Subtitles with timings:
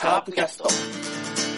[0.00, 1.49] カープキャスト。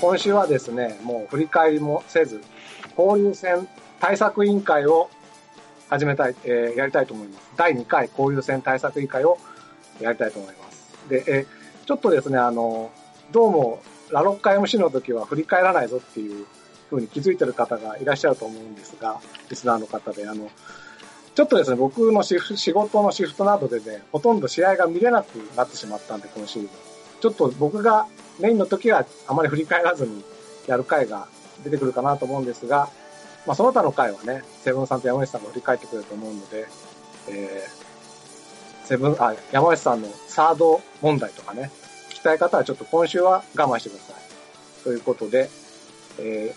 [0.00, 2.40] 今週はですね、もう振り返りもせず、
[2.98, 3.66] 交流戦
[4.00, 5.10] 対策委員会を
[5.88, 7.50] 始めたい、えーやりたいと思います。
[7.56, 9.38] 第2回交流戦対策委員会を
[10.00, 11.08] やりたいと思います。
[11.08, 11.46] で、えー
[11.86, 12.90] ちょっとですね、あの、
[13.30, 16.44] どうも、ラロッカ MC の時は振り返らないぞっていう
[16.90, 20.50] 風に気づいてる方がいらっしゃると思うんですが、リスナーの方で、あの、
[21.36, 26.70] ちょっとですね、僕のシフ仕事のシフトなどでね、ほとんど試合が見れなくなってしまったんで、今シーズン。
[27.20, 30.24] ちょっと僕がメインの時はあまり振り返らずに
[30.66, 31.28] やる回が
[31.64, 32.88] 出てくるかなと思うんですが、
[33.46, 36.66] まあその他の回はね、セブンさんと山内さんが振り返ってくれると思うので、
[37.28, 41.70] えー、セブン、あ、山内さんのサード問題とかね、
[42.10, 44.84] 聞きたい方はちょっと今週は我慢してください。
[44.84, 45.48] ということで、
[46.18, 46.54] え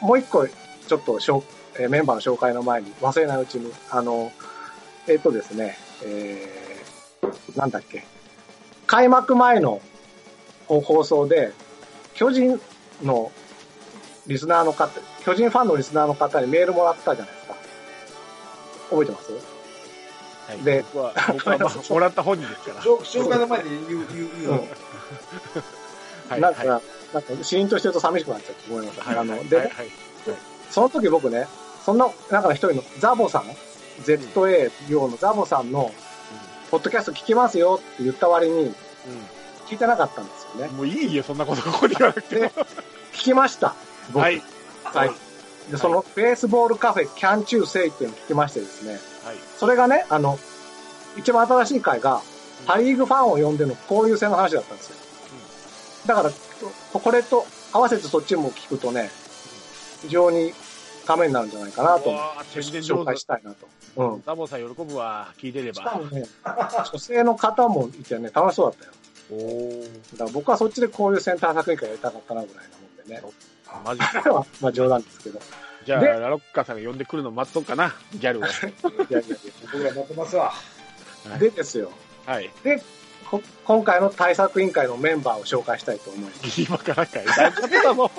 [0.00, 1.44] ー、もう一個ちょっとしょ、
[1.78, 4.32] えーメンバーの紹介の前に忘れないうちに、あの、
[5.08, 8.04] えっ、とですね、えー、なんだっけ、
[8.86, 9.80] 開幕前の
[10.66, 11.52] 放送で、
[12.14, 12.60] 巨人
[13.02, 13.32] の
[14.26, 14.90] リスナーの方、
[15.24, 17.54] 巨人ファンのリスナーの方にメールもらったじゃないですか。
[18.90, 19.32] 覚えてます？
[20.48, 22.82] はい、で僕は、僕はまあ もらった本人ですから。
[22.82, 24.50] 紹紹介の前に言う、言う、言
[26.36, 26.68] うなんか、はい、
[27.14, 29.00] なんか、シーンとしてると寂しくなっちゃうと思います。
[29.00, 29.90] はい、あの、はい、で、はい、はい。
[30.70, 31.46] その時僕ね、
[31.84, 33.44] そんな中の一人のザボさん、
[34.04, 35.92] ZA 用のザボさんの、
[36.70, 38.74] ポッドキャスト聞きますよって言った割に、
[39.68, 40.41] 聞いてなかったんです。
[40.41, 40.76] よねうん。。
[40.76, 42.52] もういいよ、そんなことここで言わなくて。
[43.12, 43.74] 聞きました。
[44.12, 44.42] 僕はい。
[44.84, 45.10] はい。
[45.70, 48.92] で、その、ベースボールカフェキャンチューセイっていうのを聞きましてですね、
[49.24, 49.36] はい。
[49.58, 50.38] それがね、あの、
[51.16, 52.22] 一番新しい回が、
[52.66, 54.96] パリーグファンを呼んでの交流戦の話だったんですよ。
[56.06, 56.30] だから、
[56.92, 59.10] これと合わせてそっちも聞くとね、
[60.02, 60.52] 非常に
[61.06, 62.22] ためになるんじゃないかなと思っ
[62.52, 63.68] て紹介したいなと。
[63.96, 64.22] うん。
[64.24, 65.74] ダボさん喜ぶわ、聞いてれば。
[65.74, 68.92] しかもね、女性の方もいてね、楽しそうだったよ。
[70.12, 73.22] だから僕はそっちで交流戦対策委員会やりたかったなぐらいなもんでね。
[73.84, 74.00] マジ
[74.60, 75.40] まあ冗談ですけど。
[75.84, 78.42] じゃあ、でラロッカさんが呼んでくるの待っとくかな、ギャルを。
[78.46, 78.48] い
[79.10, 79.38] やいやい
[79.72, 80.52] 僕ら待ってますわ。
[81.30, 81.38] や。
[81.38, 81.90] でですよ。
[82.26, 82.50] はい。
[83.30, 86.60] こ今回の対策委員会のメンバーを紹介したいと思います。
[86.60, 87.24] 今からかい。
[87.24, 87.94] だいぶだぞ。
[87.94, 88.10] も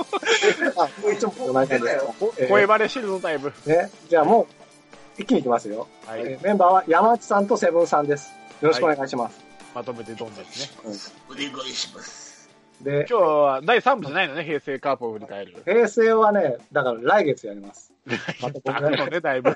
[1.05, 1.91] ういつも同じですか
[2.37, 3.53] えー声バレしてるぞ、だいぶ。
[3.65, 3.91] ね。
[4.09, 5.87] じゃあもう、一気にいきますよ。
[6.07, 6.21] はい。
[6.21, 8.31] えーメンバーは山内さんとセブンさんです。
[8.61, 9.42] よろしくお願いします。
[9.73, 11.07] まとめてどんですね。
[11.29, 12.49] お願いします。
[12.81, 15.61] で、今日は第3部じゃないのね、平成カープを振り返る。
[15.65, 17.93] 平成はね、だから来月やります。
[18.41, 19.55] またのね、だいぶ。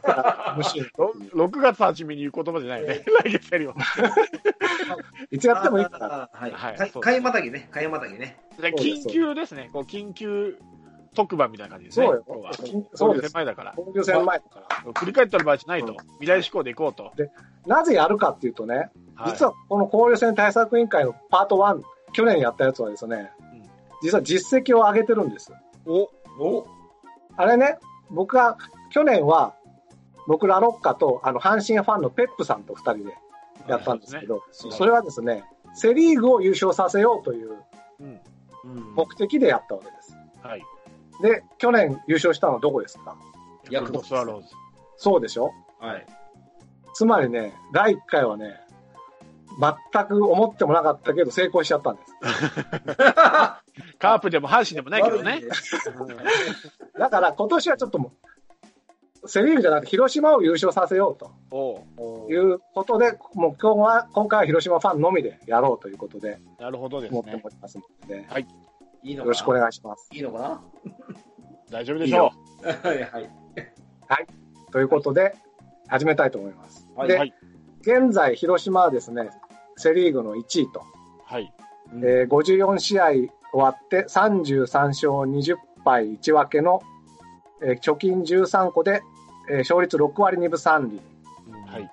[0.58, 3.04] 虫ろ6月初めに言う言葉じゃないよね。
[3.24, 4.02] 来月やります。
[5.32, 6.30] いつやってもいいから。
[6.32, 6.52] はい。
[6.52, 7.68] はい買いまたぎね。
[7.72, 8.38] 買いまたぎね。
[8.60, 9.70] 緊急ですね。
[9.74, 10.58] こう緊急
[11.18, 12.06] 特番みたいな感じですね。
[12.06, 12.24] そうよ。
[12.94, 13.74] そうで前だから。
[13.76, 14.94] 交流戦前だから。
[14.94, 15.88] 振り返ってる場合じゃないと。
[15.88, 17.12] うん未来志向でいこうと。
[17.66, 21.82] なぜやるかっていうとね、はい実はこの交流戦対策委員会のパート1、
[22.14, 23.64] 去年やったやつはですね、うん
[24.04, 25.52] 実は実績を上げてるんです。
[25.88, 26.04] お
[26.40, 26.68] お
[27.36, 27.80] あれね、
[28.12, 28.58] 僕は、
[28.92, 29.56] 去年は、
[30.28, 33.18] 僕らロッカと、あの、阪神ファンのペップさんと二人で
[33.68, 37.58] やったんですけど、それはですね、セリーグを優勝させようという
[38.96, 40.16] 目的でやったわけです。
[40.44, 40.64] はい。
[41.22, 43.16] で、去年優勝したのはどこですか？
[43.70, 44.48] ヤクルトスワローズ。
[44.98, 45.52] そうでしょ？
[45.80, 46.06] はい。
[46.94, 48.60] つまりね、第1回はね、
[49.94, 52.14] 全く思ってもなかったけど成功しちゃったんです。
[54.00, 55.42] カープでも阪神でもないけどね。
[56.98, 58.12] だから今年はちょっとも
[59.24, 67.42] う、セリーグじゃなくて広島を優勝させようとおういうことで、もう今日は、今回は広島ファンのみでやろうということで、なるほどです思ってね。
[67.44, 68.46] おりますので、い
[69.12, 69.26] いのかな？
[69.26, 70.10] よろしくお願いします。
[70.12, 70.62] いいのかな？
[71.70, 72.32] 大丈夫でしょ
[72.64, 73.30] はいはい。
[74.72, 75.36] ということで、
[75.88, 76.88] 始めたいと思います。
[76.96, 77.12] はいう。
[77.12, 77.34] で、はい。
[77.82, 79.30] 現在、広島はですね、
[79.76, 80.82] セリーグの1位と、
[81.26, 81.54] はい。
[81.94, 85.56] えー54試合終わって33勝20
[85.86, 86.82] 敗1分けの、
[87.62, 89.02] えー貯金13個で、
[89.50, 91.02] えー勝率6割2分3厘、
[91.68, 91.92] はい。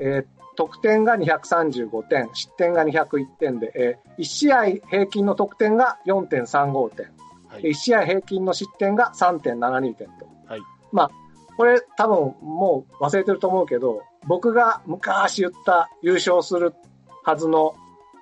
[0.00, 7.06] えー得点が235点、失点が201点で、え1試合平均の得点が4.35点、
[7.48, 7.62] はい。
[7.62, 10.26] 1試合平均の失点が3.72点と。
[10.46, 10.60] はい
[10.92, 11.10] まあ、
[11.56, 16.74] これ多分もう忘れてると思うけど、僕が昔言った優勝する
[17.22, 17.74] はずの、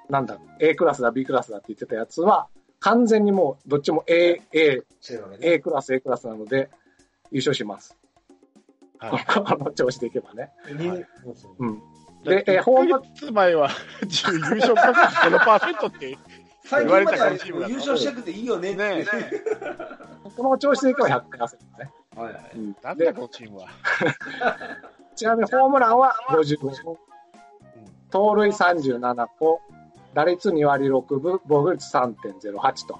[0.08, 2.48] なんだ、A クラスだ、B クラスだって言ってたやつは、
[2.80, 4.82] 完全にもう、どっちも A、A。
[5.40, 6.68] A クラス、A クラスなので、
[7.30, 7.96] 優勝します。
[8.98, 9.24] はい。
[9.56, 10.52] この調子でいけばね。
[10.78, 11.06] にはい
[11.58, 11.82] うん。
[12.24, 13.70] で、えー、ホーム、1ヶ月前 は、
[14.02, 14.08] 優
[14.56, 16.18] 勝確率5%って、
[16.64, 19.06] 最近までは優言われたチームだと勝したくていいよねってね。
[20.36, 21.18] この調子でいけば100%
[21.78, 21.92] ね。
[22.16, 22.32] はい
[22.82, 23.68] なんだでこのチームは。
[25.14, 26.96] ちなみにホームランは55、
[28.10, 29.60] 盗塁37個、
[30.14, 32.98] 打率2割6分、防御率3.08と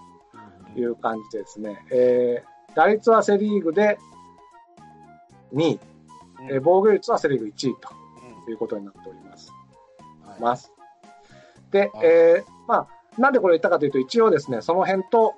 [0.79, 1.85] いう感じですね。
[1.91, 3.99] えー、打率はセリーグで
[5.55, 5.81] 2位、
[6.51, 8.04] えー防御率はセリーグ1位と
[8.51, 9.53] いうことになっております。
[10.23, 10.73] はいます。
[11.71, 15.35] ではい、えー、まあ、なんでこれ言ったかというと、一応ですね、その辺と、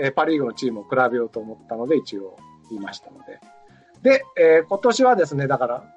[0.00, 2.36] えーパリーグのチームを比べようと思ったので、一応
[2.70, 3.40] 言いましたので。
[4.02, 5.94] で、えー今年はですね、だから、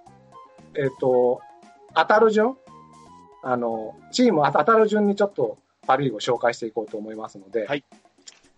[0.75, 1.42] えっ、と、
[1.95, 2.57] 当たる順
[3.44, 7.83] あの、チーム当たる順にちょっとパリーグを紹介していこうと思いますので、はい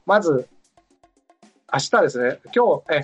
[0.06, 0.50] まず、
[1.72, 3.02] 明日ですね、今日、え、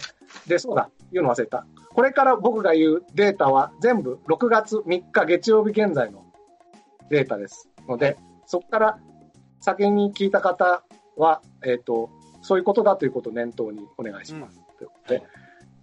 [0.48, 1.66] で、そうだ、言うの忘れた。
[2.00, 6.24] これから僕が言うデータは全部6月3日月曜日現在の
[7.10, 8.16] データですので、
[8.46, 9.00] そこから
[9.60, 10.86] 先に聞いた方
[11.18, 12.10] は、えっ、と、
[12.42, 14.62] そういうことだということを念頭にお願いします。
[14.78, 15.24] ということで、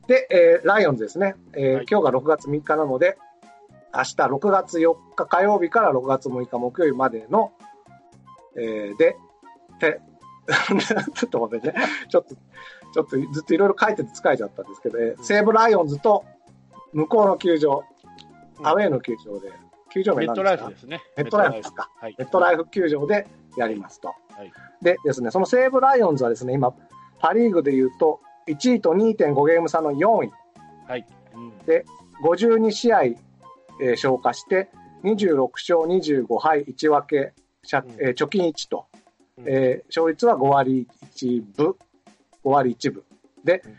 [0.07, 1.87] で、えーライオンズですね、えーはい。
[1.87, 3.19] 今日が6月3日なので、
[3.95, 7.53] 明日6月4日火曜日から6月6日木曜日までの、
[8.57, 9.19] えーで、
[9.81, 10.01] て、
[11.15, 11.75] ちょっと待ってね、
[12.09, 12.35] ちょっと、
[12.97, 16.25] ちょっとずっといろいろ書いてて疲れちゃったんですけど、えー西武ライオンズと
[16.93, 17.85] 向こうの球場、
[18.59, 19.53] うんアウェーの球場で、
[19.93, 21.01] 球場名メットなんですかライフですね。
[21.19, 21.91] メットライフですか？
[22.01, 22.15] はい。
[22.19, 23.27] メットライフ球場で
[23.59, 24.09] やりますと。
[24.09, 24.15] は
[24.45, 24.53] い
[24.83, 26.75] でですね、その西武ライオンズはですね、今、
[27.19, 30.31] パリーグで言うと、1位と2.5ゲーム差の4位、
[30.89, 31.07] はい。
[31.35, 31.53] うん
[32.25, 34.71] 52試合、えー消化して、
[35.05, 37.35] 26勝25敗1分け、
[37.71, 38.87] 借うんえー貯金1と、
[39.39, 41.75] うんえー勝率は5割1分、
[42.47, 43.05] 5割1分。
[43.45, 43.77] で、うん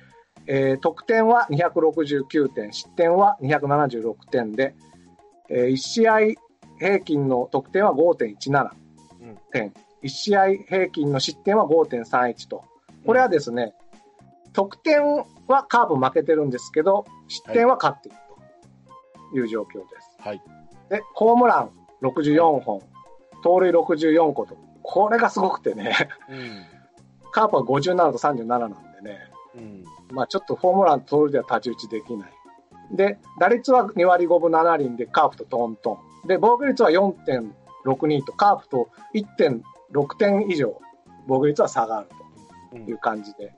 [0.50, 4.76] えー得点は269点、失点は276点で、
[5.50, 6.20] え1試合
[6.80, 8.70] 平均の得点は5.17
[9.22, 9.74] うん点、
[10.04, 12.64] 1試合平均の失点は5.31と。
[13.06, 13.74] これはですね、
[14.54, 15.02] 得点
[15.48, 18.18] はカープ負けてるんですけど、失点は勝っている
[19.32, 20.18] という状況です。
[20.20, 20.42] はい。
[20.90, 21.72] で、ホームラン
[22.02, 22.82] 64本、
[23.44, 25.94] 盗塁64個と、これがすごくてね、
[26.30, 26.77] うん。
[27.38, 29.20] カープは57と37なんでね、
[29.56, 29.84] うん。
[30.10, 32.32] まあちょっとホームラン盗塁では太刀打ちできない。
[32.94, 36.28] で、打率は2割5分7厘でカープとトントン。
[36.28, 40.82] で、防御率は4.62とカープと1.6点以上
[41.28, 42.08] 防御率は差がある
[42.74, 43.54] うんという感じで。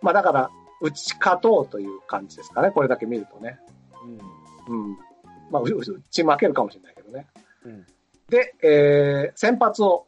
[0.00, 0.50] まあだから、
[0.80, 3.58] 打ち勝とうという感じですかね、これだけ見るとね。
[4.66, 4.96] うん。
[5.50, 7.26] まあ、うううち負けるかもしれないけどね。
[7.66, 7.86] うん
[8.30, 10.06] で、えー、先発を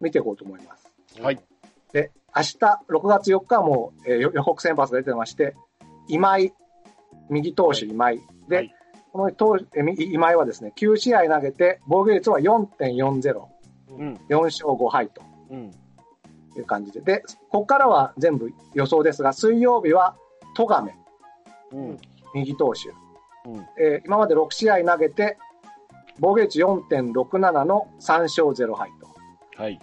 [0.00, 0.90] 見ていこうと思います。
[1.20, 1.38] はい。
[1.96, 2.56] で、明日
[2.90, 5.54] 6月4日はもう、えーよ予告先発が出てまして、
[6.08, 6.52] 今井、
[7.30, 8.20] 右投手今井。
[8.48, 8.72] で、はい
[9.12, 9.56] この投
[9.98, 13.44] 今井はですね、9試合投げて、防御率は4.40、
[13.98, 14.20] うん。
[14.28, 15.70] 4勝5敗とうん。
[16.54, 17.00] いう感じで。
[17.00, 20.16] で、ここからは全部予想ですが、水曜日は、
[20.54, 20.94] 戸亀、
[21.72, 21.98] うん。
[22.34, 22.90] 右投手。
[23.48, 23.66] うん。
[23.82, 25.38] えー今まで6試合投げて、
[26.20, 29.62] 防御率4.67の3勝0敗と。
[29.62, 29.80] はい。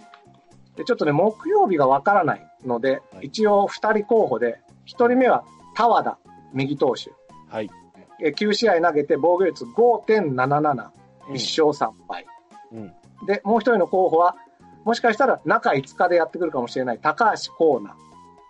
[0.76, 6.18] で、ちょっとね、木曜日がわからないので、はい一応2人候補で、1人目は田和田、
[6.52, 7.12] 右投手。
[7.48, 7.70] はい。
[8.20, 12.26] えー9試合投げて防御率5.77、1勝3敗。
[12.72, 12.92] うん。
[13.26, 14.36] で、もう1人の候補は、
[14.84, 17.94] もしかしたら中5日でやってくるかもしれない高橋光成、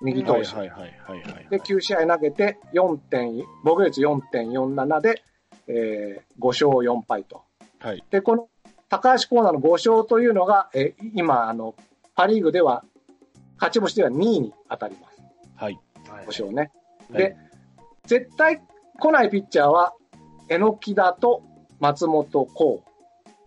[0.03, 0.57] 右投手。
[0.57, 1.47] はいはいはいはいはい。
[1.51, 5.23] で、9試合投げて4点、防御率4.47で、
[5.69, 7.43] えー5勝4敗と。
[7.79, 8.05] はい。
[8.11, 8.49] で、この
[8.89, 11.75] 高橋コーナーの5勝というのが、えー今、あの、
[12.15, 12.85] パリーグでは、
[13.57, 15.23] 勝ち星では2位に当たります。
[15.57, 15.79] はい。
[16.09, 16.71] はい5勝ね。
[17.11, 17.37] はいで、
[18.07, 18.63] 絶対
[18.99, 19.95] 来ないピッチャーは、
[20.49, 21.43] 榎田と
[21.81, 22.83] 松本幸。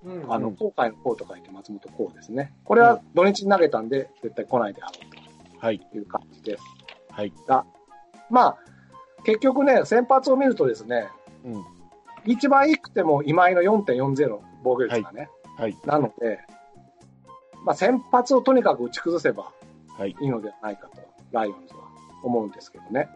[0.03, 2.53] うんあの、うん後悔の幸と書いて松本幸ですね。
[2.63, 4.93] これは土日に投げたんで、絶対来ないであろ
[5.59, 5.75] はい。
[5.75, 6.63] うという感じです。
[7.12, 7.33] はい。
[8.29, 8.57] まあ、
[9.24, 11.07] 結局ね、先発を見るとですね、
[11.43, 11.65] うん。
[12.25, 15.29] 一番いくても今井の4.40防御率がね。
[15.57, 15.77] はい。
[15.86, 16.39] なので、
[17.67, 19.51] まあ先発をとにかく打ち崩せば
[19.97, 20.15] はい。
[20.21, 21.81] いいのではないかと、ライオンズは
[22.24, 23.09] 思うんですけどね。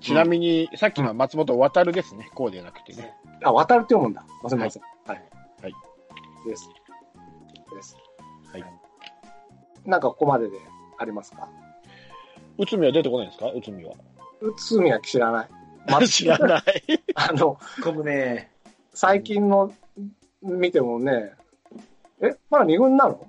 [0.00, 2.28] ちなみに、さっきの松本渡るですね。
[2.34, 3.14] こうでなくてね。
[3.44, 4.24] あ、渡るって読むんだ。
[4.48, 4.82] すみません。
[5.06, 5.22] はい。
[5.62, 5.74] はい。
[6.46, 6.68] です。
[7.74, 7.96] です。
[8.52, 8.64] はい。
[9.86, 10.58] なんかここまでで
[10.98, 11.48] ありますか？
[12.58, 13.46] 内海は出てこないんですか？
[13.54, 13.94] 内海は。
[14.42, 15.48] 内海は知らない。
[15.88, 16.62] ま 知らない。
[17.14, 18.50] あの、込むね。
[18.92, 19.72] 最近の
[20.42, 21.32] 見てもね、
[22.20, 23.28] え、まだ2軍なの？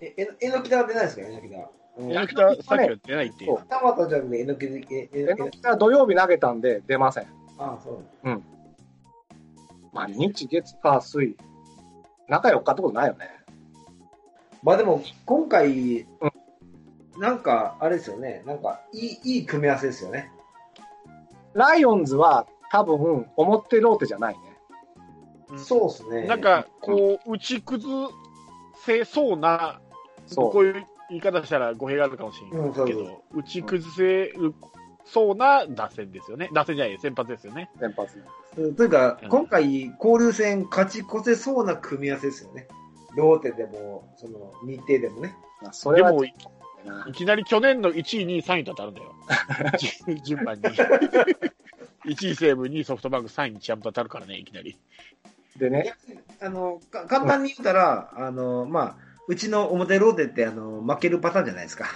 [0.00, 1.58] え、ええのきだは出ないですか、えのきだ。
[1.98, 3.66] うんヤクタさっきは出ないっていうそう。
[3.68, 7.26] 田畑じゃなくて、えのきで、え、え、えのきが土曜日投げたんで出ません。
[7.58, 8.04] あ、そう。
[9.96, 11.36] まあ、日、月、火、水。
[12.28, 13.30] 中4日ってことないよね。
[14.62, 16.06] まあでも、今回、
[17.18, 18.42] なんか、あれですよね。
[18.44, 20.30] なんか、いい、いい組み合わせですよね。
[21.54, 24.40] ライオンズは多分、表ローテじゃないね。
[25.56, 26.26] そうですね。
[26.26, 28.08] なんか、こう、打ち崩
[28.84, 29.80] せそうな、
[30.34, 34.04] こういう言い方したら語弊があるかもしれないけど、打ち崩せ
[34.38, 34.54] る
[35.04, 36.50] そうな打線ですよね。
[36.52, 37.70] 打線じゃない、先発ですよね。
[37.78, 38.22] 先発。
[38.56, 42.66] うんというかうん、今回、交流戦勝ち越せそうな組み合わせですよね。
[43.16, 45.36] ローテでも、その、日程でもね。
[45.62, 46.34] まあ、それはでも、い
[46.84, 47.06] な。
[47.12, 49.14] きなり去年の1位、2位、3位と当たるんだよ。
[50.06, 50.62] 順順番に。
[52.06, 54.76] 1位西武、2位ソフトバンク、3位日ハムと当たるからね、いきなり。
[55.56, 55.94] でね、
[56.40, 61.86] あの、か簡単に言ったら、あの、まあ、うちの表ローテって、あの、負けるパターンじゃないですか。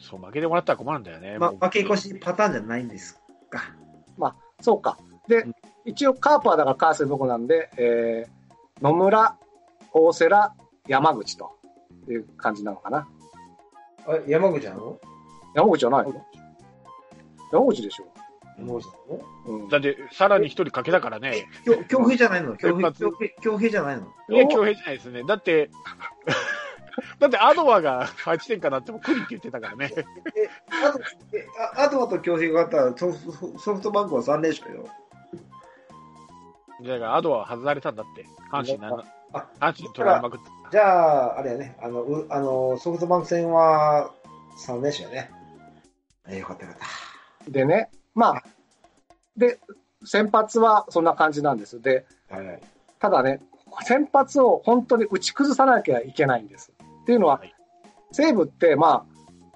[0.00, 1.38] そう、負けてもらったら困るんだよね。
[1.38, 3.74] ま負け越しパターンじゃないんですか。
[4.60, 4.98] そうか。
[5.28, 9.36] でうん、一応カープはだからカーセンどこなんで、えー、野村、
[9.92, 10.50] 大瀬良、
[10.88, 11.56] 山口と
[12.08, 13.06] いう感じなのかな。
[14.06, 14.98] あ山口なの？
[15.54, 16.26] 山口じゃないの？
[17.52, 18.06] 山口でしょ。
[18.58, 19.68] 山口なのうん。
[19.68, 21.46] だって、さらに一人かけだからね。
[21.64, 22.56] きょ強兵じゃないの？
[22.56, 24.06] 強兵、先発強兵、強兵じゃないの？
[24.28, 25.22] いや、強兵じゃないですね。
[25.24, 25.70] だって、
[27.20, 29.92] だって、アドアが8点かなっても来るって言ってたからね。
[29.96, 30.04] え、
[30.84, 31.00] あと、
[31.32, 31.46] え、
[31.76, 34.84] ああとあと強兵があったらソフト、ソフトバンクは3連勝よ。
[36.82, 38.24] だから、アドアは外されたんだって。
[38.52, 40.46] 阪神な、あ阪神取られまくって。
[40.70, 44.12] じゃあ、あれやね、あの、うあの、ソフトバンク戦は
[44.66, 45.30] 3連勝やね。
[46.28, 48.42] えよかったよかっでね、まあ、
[49.36, 49.58] で、
[50.04, 51.80] 先発はそんな感じなんです。
[51.80, 52.36] で、た。
[52.36, 52.60] はい。
[52.98, 53.40] ただね、
[53.82, 56.72] 先発を本当に打ち崩さなきゃいけないんです。
[57.02, 57.54] っていうのははい、
[58.10, 59.04] 西武って、まあ、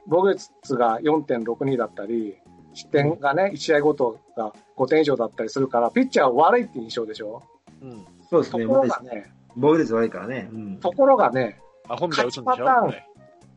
[0.07, 2.37] 防御率が4.62だったり、
[2.73, 7.43] 失点がね、1試合ごとが5点以上だったりするから、ピッチャーは悪いって印象でしょ？
[7.83, 8.05] うん。
[8.31, 8.89] そうですね、ところ。
[8.89, 10.49] がね、防御率悪いからね。
[10.53, 10.79] うん。
[10.79, 12.95] ところがね、勝ちパターン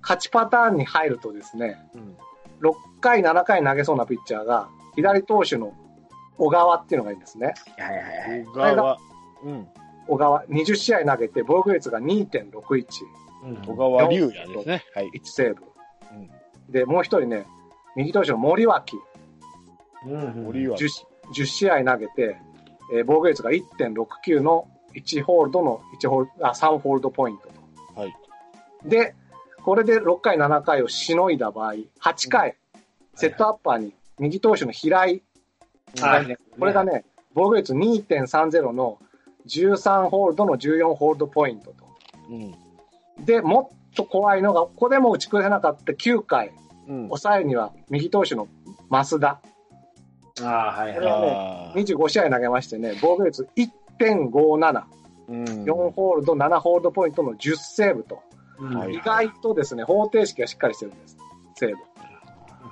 [0.01, 2.17] 勝ちパターンに入るとですね、うん。
[2.61, 5.73] 6回、7回投げそうなピッチャーが、左投手の
[6.37, 7.53] 小川っていうのがいいんですね。
[7.77, 8.45] はいはいはい。
[8.45, 8.97] 小川、
[9.43, 9.67] うん。
[10.07, 12.85] 小川、20試合投げて防御率が2.61、
[13.45, 14.83] うん小川龍也ですね。
[14.93, 15.09] はい。
[15.15, 15.61] 1セーブ。
[16.11, 16.29] うん
[16.69, 17.45] で、もう一人ね、
[17.95, 18.97] 右投手の森脇、
[20.05, 20.87] うん森は 10,
[21.35, 22.37] 10試合投げて、
[22.93, 27.49] えー防御率が1.69の1ホールドの1ホールあ3ホールドポイント
[27.93, 28.01] と。
[28.01, 28.15] はい。
[28.83, 29.13] で、
[29.63, 32.55] これで6回、7回をしのいだ場合、8回、
[33.15, 35.21] セットアッパーに右投手の平井、
[35.99, 38.97] はいこれがね、防御率2.30の
[39.47, 41.85] 13ホールドの14ホールドポイントと。
[42.29, 42.33] う
[43.21, 43.25] ん。
[43.25, 46.51] で、もっと怖いのが、ここでも打ち崩せなかった9回、
[46.87, 47.03] うん。
[47.07, 48.47] 抑えには右投手の
[48.89, 49.41] 増田。
[50.43, 54.83] ああ、はいこれはねあー25試合投げましてね、防御率1.57、
[55.27, 58.21] うん4ホールド、7ホールドポイントの10セーブと、
[58.59, 61.17] はい意外とですね、方程式がしっかりしてるんです、
[61.55, 61.75] セーブ。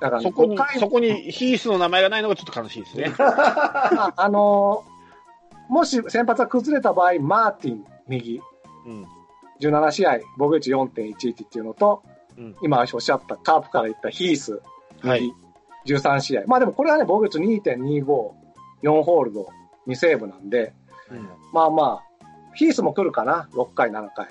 [0.00, 3.12] だから、ね、そこに5回、そこにヒースの名前がないのがちょっと悲しいですね。
[3.18, 4.94] まああのー
[5.68, 8.40] もし先発が崩れた場合、マーティン、右、
[8.86, 9.06] うん。
[9.60, 12.02] 17試合、防御率4.11っていうのと、
[12.36, 14.60] うん今おっしゃったカープから言ったヒース、
[15.00, 15.32] はい
[15.84, 16.42] 右、13試合。
[16.46, 18.04] まあでもこれはね、防御率2.25、
[18.82, 19.48] 4ホールド、
[19.86, 20.74] 2セーブなんで、
[21.52, 24.28] まあまあ、ヒースも来るかな、6回、7回。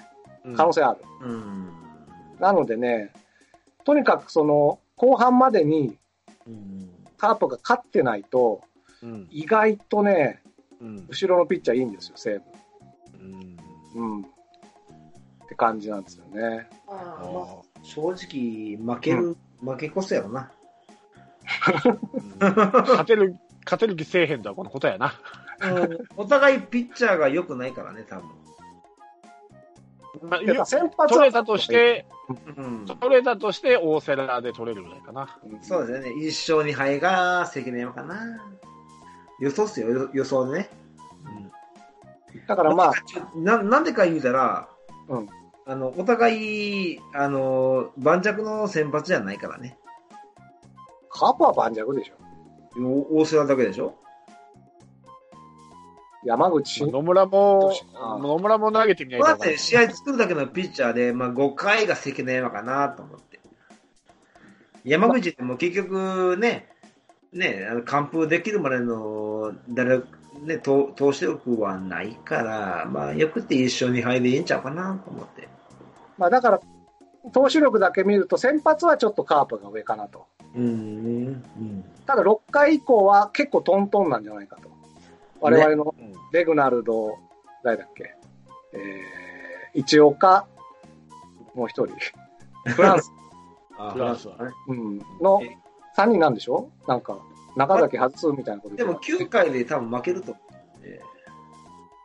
[0.56, 1.00] 可能性ある。
[1.22, 1.70] うん。
[2.40, 3.12] なのでね、
[3.86, 5.98] とにかくその、後半までに
[6.46, 6.90] うん。
[7.18, 8.62] カープが勝ってないと、
[9.02, 9.28] うん。
[9.32, 10.42] 意外とね、
[10.82, 11.06] うん。
[11.08, 12.42] 後ろのピッチャーいいんですよ、西
[13.20, 13.56] うん。
[13.96, 14.02] 武。
[14.02, 14.22] うん。
[14.22, 14.26] っ
[15.48, 16.68] て感じなんですよね。
[16.88, 20.52] まあ、まあ、正直、負ける、負け越すやろな。
[21.72, 25.14] 勝てる、勝てる気せえへんとはこのことやな。
[25.62, 25.98] うん。
[26.18, 28.43] お互いピッチャーが良くないからね、多分。
[30.24, 32.06] まあ先発は取れたとして、
[32.56, 32.86] うん。
[32.86, 35.40] 取れたとして大瀬良で取れるぐらいかな。
[35.44, 36.26] うんそうですよね。
[36.26, 38.42] 一勝二敗が関根山かな。
[39.40, 40.70] 予想っすよ、予予想でね。
[42.48, 42.94] だからまあ、
[43.36, 44.68] ななんでか言うたら、
[45.08, 45.30] うん
[45.66, 49.78] あの、お互い、あの、盤石の先発じゃないからね。
[51.10, 52.16] カープは盤石でしょ。
[52.82, 53.96] お大瀬良だけでしょ
[56.26, 63.40] 山口、野村もあ、野村も投げてみないと試合作るだけのピッチャーで、まあ、5回が関根山かなと思って。
[64.84, 66.70] 山口ってもう結局ね、
[67.32, 70.08] ね、あの完封できるまでの打力
[70.42, 75.48] ね、投投手力はないから、まあ、よくて一緒に入でいいんちゃうかなと思って。
[76.18, 76.60] まあだから、
[77.32, 80.26] 投手力だけ見ると先発はちょっとカープが上かなと。
[80.56, 80.68] うん、う
[81.62, 81.86] ん。
[82.06, 84.73] ただ6回以降は結構トントンなんじゃないかと。
[85.44, 86.14] 我々のうん。
[86.32, 87.18] レグナルド、
[87.64, 88.16] 誰だっけ？
[88.74, 90.48] えー、一岡、
[91.54, 91.96] もう一人。
[92.72, 93.12] フランス、
[93.78, 94.52] あフランスはね。
[94.68, 95.58] うん、のえ。
[95.96, 96.70] 3人なんでしょ？
[96.88, 97.20] なんか、
[97.56, 100.54] 中崎外すみたいなことでも言って9回で多分負けると思う。
[100.84, 101.02] え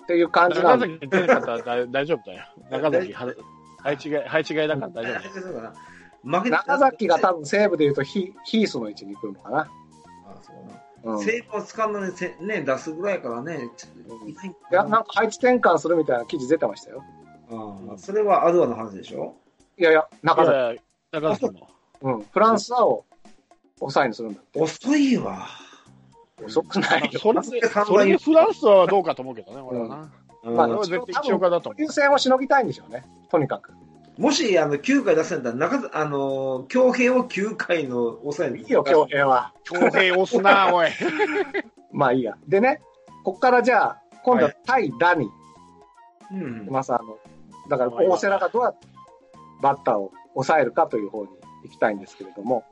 [0.05, 0.87] っていう感じなんで。
[0.89, 2.45] 中崎出なかったら大大丈夫だよ。
[2.71, 3.35] 中崎、は
[3.83, 5.73] 配置が、配置がいだから大丈夫だよ。
[6.25, 9.61] 負け中崎が多分西武で言うとヒヒースの位置に来るのかな。
[9.61, 17.05] あそうなうん、いセーブを使うのにせ、ね、出すぐらいからね、ちょっといや、なんか配置転換するみたいな記事出てましたよ。
[17.51, 19.35] ああそれはアドアの話でしょ？
[19.79, 20.57] いやいや、中崎。
[20.57, 20.75] いやい
[21.13, 21.69] や中崎も。
[22.03, 22.23] うん。
[22.23, 23.05] フランスを
[23.79, 24.61] 抑えにするんだって。
[24.61, 25.47] 遅いわ。
[26.45, 27.21] 遅くないよ。
[27.21, 29.97] それで、それでフランスはどうかと思うけどね、俺はな。
[30.45, 31.83] まあうんそれは絶対一岡だと思う。
[31.83, 33.05] 優先をしのぎたいんでしょうね。
[33.31, 33.73] とにかく。
[34.19, 38.63] もし、あの、9回出せんだら、中、あの、強兵を9回の抑えに。
[38.63, 39.53] いいよ、京平は。
[39.63, 40.89] 強兵押すな、おい。
[41.93, 42.37] まあいいや。
[42.49, 42.83] でね、
[43.25, 45.31] こっからじゃあ、今度は対ダニ。
[46.33, 46.67] うん。
[46.69, 47.17] まさあの、
[47.69, 48.89] だから大瀬良がどうやって
[49.63, 51.31] バッターを抑えるかという方に
[51.65, 52.65] 行きたいんですけれども、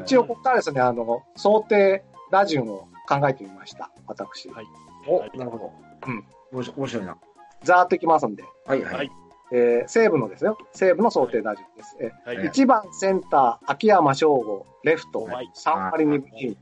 [0.00, 3.90] 一応ここからですね、あの、想定打順を考えてみました。
[4.06, 4.48] 私。
[4.50, 4.66] はい
[5.06, 5.72] お、なるほど。
[6.06, 6.24] うん。
[6.52, 7.16] 面白いな。
[7.62, 8.42] ざーっといきますんで。
[8.66, 9.10] はいははいい。
[9.52, 10.58] えー西武のですよ。
[10.72, 11.96] 西武の想定打順です。
[12.00, 12.36] えはい。
[12.38, 16.56] はい1番センター、秋山翔吾、レフト、はい3割2分2厘。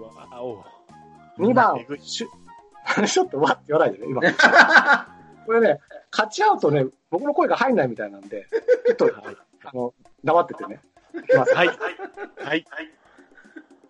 [0.00, 0.62] うわおう
[1.38, 2.28] 2番しゅ
[3.06, 4.20] ちょっとわって言わないでね、今。
[5.46, 8.46] これね、勝ち合うとね、僕の声が入んないみたいなんで、
[8.86, 9.14] ちょっと、はい
[9.64, 10.80] あの、黙っててね。
[11.14, 11.54] いきます。
[11.54, 11.68] はい。
[11.68, 12.64] はい。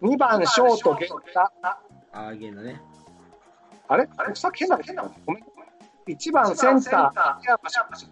[0.03, 1.53] 2番ショート、源田。
[1.63, 1.79] あ
[2.13, 2.81] あ、ゲーだね。
[3.89, 4.09] あれ？
[4.17, 4.35] あれ？
[4.35, 5.45] さっき変なこと言ったごめん。
[6.07, 7.41] 1番センター、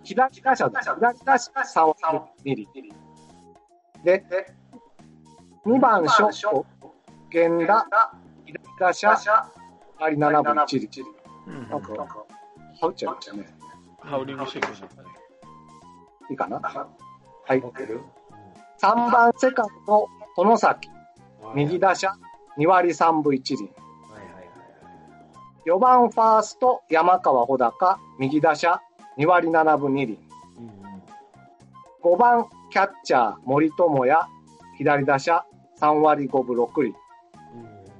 [0.04, 0.70] 左打者。
[0.70, 1.94] 左打者3
[2.44, 2.94] 割2厘。
[4.04, 4.24] で、
[5.66, 6.66] 2番ショート、
[7.32, 9.46] 源田、左打者、
[9.98, 10.88] 割り7分1厘。
[11.68, 11.92] なんか、
[12.80, 13.46] はうっちゃいましたね。
[14.00, 15.08] ハウリングしてくれたね。
[16.30, 16.88] いいかなは
[17.54, 17.60] い。
[17.60, 20.88] 3番セカンド、殿崎、
[21.54, 22.12] 右打者、
[22.56, 23.74] 2割3分1厘。
[25.60, 28.80] はいはいはい4番ファースト、山川穂高、右打者、
[29.18, 30.18] 2割7分2厘。
[32.02, 34.26] 5番キャッチャー、森友哉、
[34.78, 35.44] 左打者、
[35.80, 36.94] 3割5分6厘。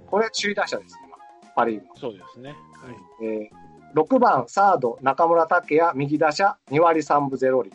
[0.07, 1.19] これ、首位打者です、今。
[1.55, 1.97] パリーグの。
[1.97, 2.51] そうですね。
[2.51, 3.27] はい。
[3.27, 7.73] えー6番サード、中村拓也、右打者、2割3分0厘。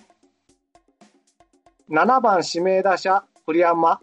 [1.90, 4.00] 7番指名打者、栗山、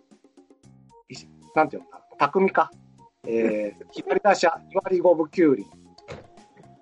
[1.08, 1.14] い
[1.54, 2.70] なんていうんだ、匠か。
[3.24, 5.66] えー、左打者、2割5分9厘。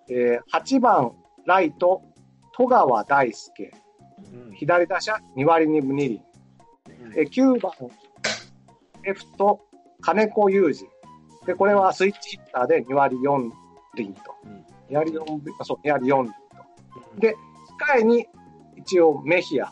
[0.08, 1.12] えー、8番
[1.44, 2.02] ライト、
[2.56, 3.72] 戸川大輔、
[4.32, 6.22] うん左打者、2割2分2厘。
[7.14, 7.72] えー、9番
[9.02, 9.60] レフト、
[10.00, 11.46] 金子裕二。
[11.46, 13.50] で、これはスイッチヒッターで2割4
[13.94, 14.34] 厘と。
[14.44, 17.20] うん2割4分、あ、そう、2割4厘と。
[17.20, 17.36] で、
[17.94, 18.26] 控えに
[18.76, 19.70] 一応メヒア、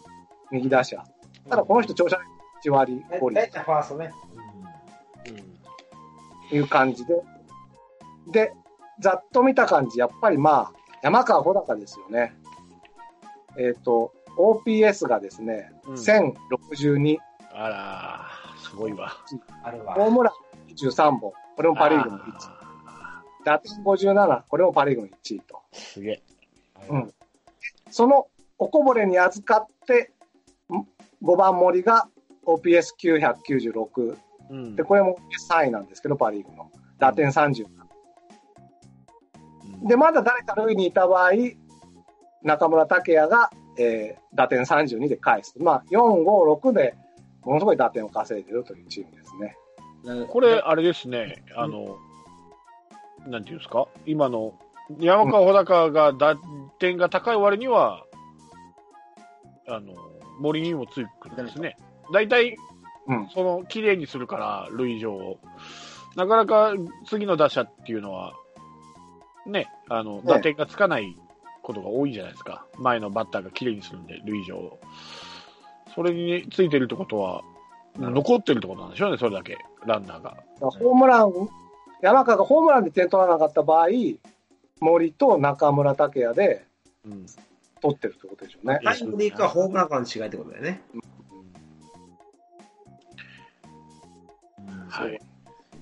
[0.50, 1.02] 右打者。
[1.48, 2.38] ただこの人調子悪い。
[2.68, 4.12] 1割5厘大体ファーストね。
[6.48, 7.22] という感じで。
[8.30, 8.52] で、
[9.00, 12.34] ざっと見た感じ、やっぱりまあ、山川穂高ですよね。
[13.58, 17.18] えっ、と、OPS がですね、うん1062、
[17.52, 19.12] あらー、すごいわ。
[19.64, 19.94] あるわ。
[19.94, 20.34] ホームラン
[20.74, 22.32] 23本、これもパリーグの1位。
[22.86, 25.62] あ打点57、これもパリーグの1位と。
[25.72, 26.22] ーすげえ。
[26.90, 27.14] うん
[27.90, 30.12] そのおこぼれに預かって、
[31.22, 32.08] 5番森が
[32.44, 34.16] OPS996。
[34.50, 35.18] うんで、これも
[35.50, 36.70] 3位なんですけど、パリーグの。
[36.98, 37.66] 打点30。
[37.66, 37.78] うん
[39.86, 41.30] で、まだ誰か塁にいた場合、
[42.42, 45.54] 中村拓也が、えー打点32で返す。
[45.58, 46.94] まあ、4、5、6で、
[47.42, 49.56] ものすごい打点を稼いでるというチームですね。
[50.28, 51.96] これ、あれですね、あの、
[53.26, 54.54] なんていうんですか、今の
[55.00, 56.36] 山川穂高が打
[56.78, 58.04] 点が高い割には、
[59.66, 59.94] あの、
[60.40, 61.76] 森にもつくんですね。
[62.12, 62.56] 大体、
[63.08, 65.38] うんその、綺麗にするから、塁上を。
[66.16, 66.72] なかなか
[67.06, 68.32] 次の打者っていうのは、
[69.46, 71.16] ね、あの、打点がつかない
[71.62, 72.66] ことが多いじゃないですか。
[72.78, 74.78] 前のバッターが綺麗にするんで、塁上を。
[75.94, 77.42] それについてるってことは、
[77.98, 80.36] 残ってるってことなんでしょうね、それだけ、ランナーが。
[80.60, 81.32] ホームラン、
[82.02, 83.88] 山川がホームランで点取らなかった場合、
[84.80, 86.64] 森と中村拓也で
[87.04, 87.26] うん。
[87.80, 88.80] 取ってるってことでしょうね。
[88.82, 90.82] タイムリーかホームランかの違いってことだよね。
[94.88, 95.20] はい。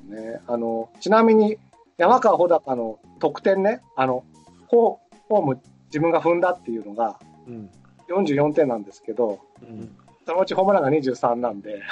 [0.09, 1.59] ね、あの、ちなみに、
[1.97, 4.25] 山川穂高の得点ね、あの、
[4.69, 7.71] ホホーム自分が踏んだっていうのがうん。
[8.09, 9.91] 44点なんですけど、うん。
[10.27, 11.83] そのうちホームランが23なんで、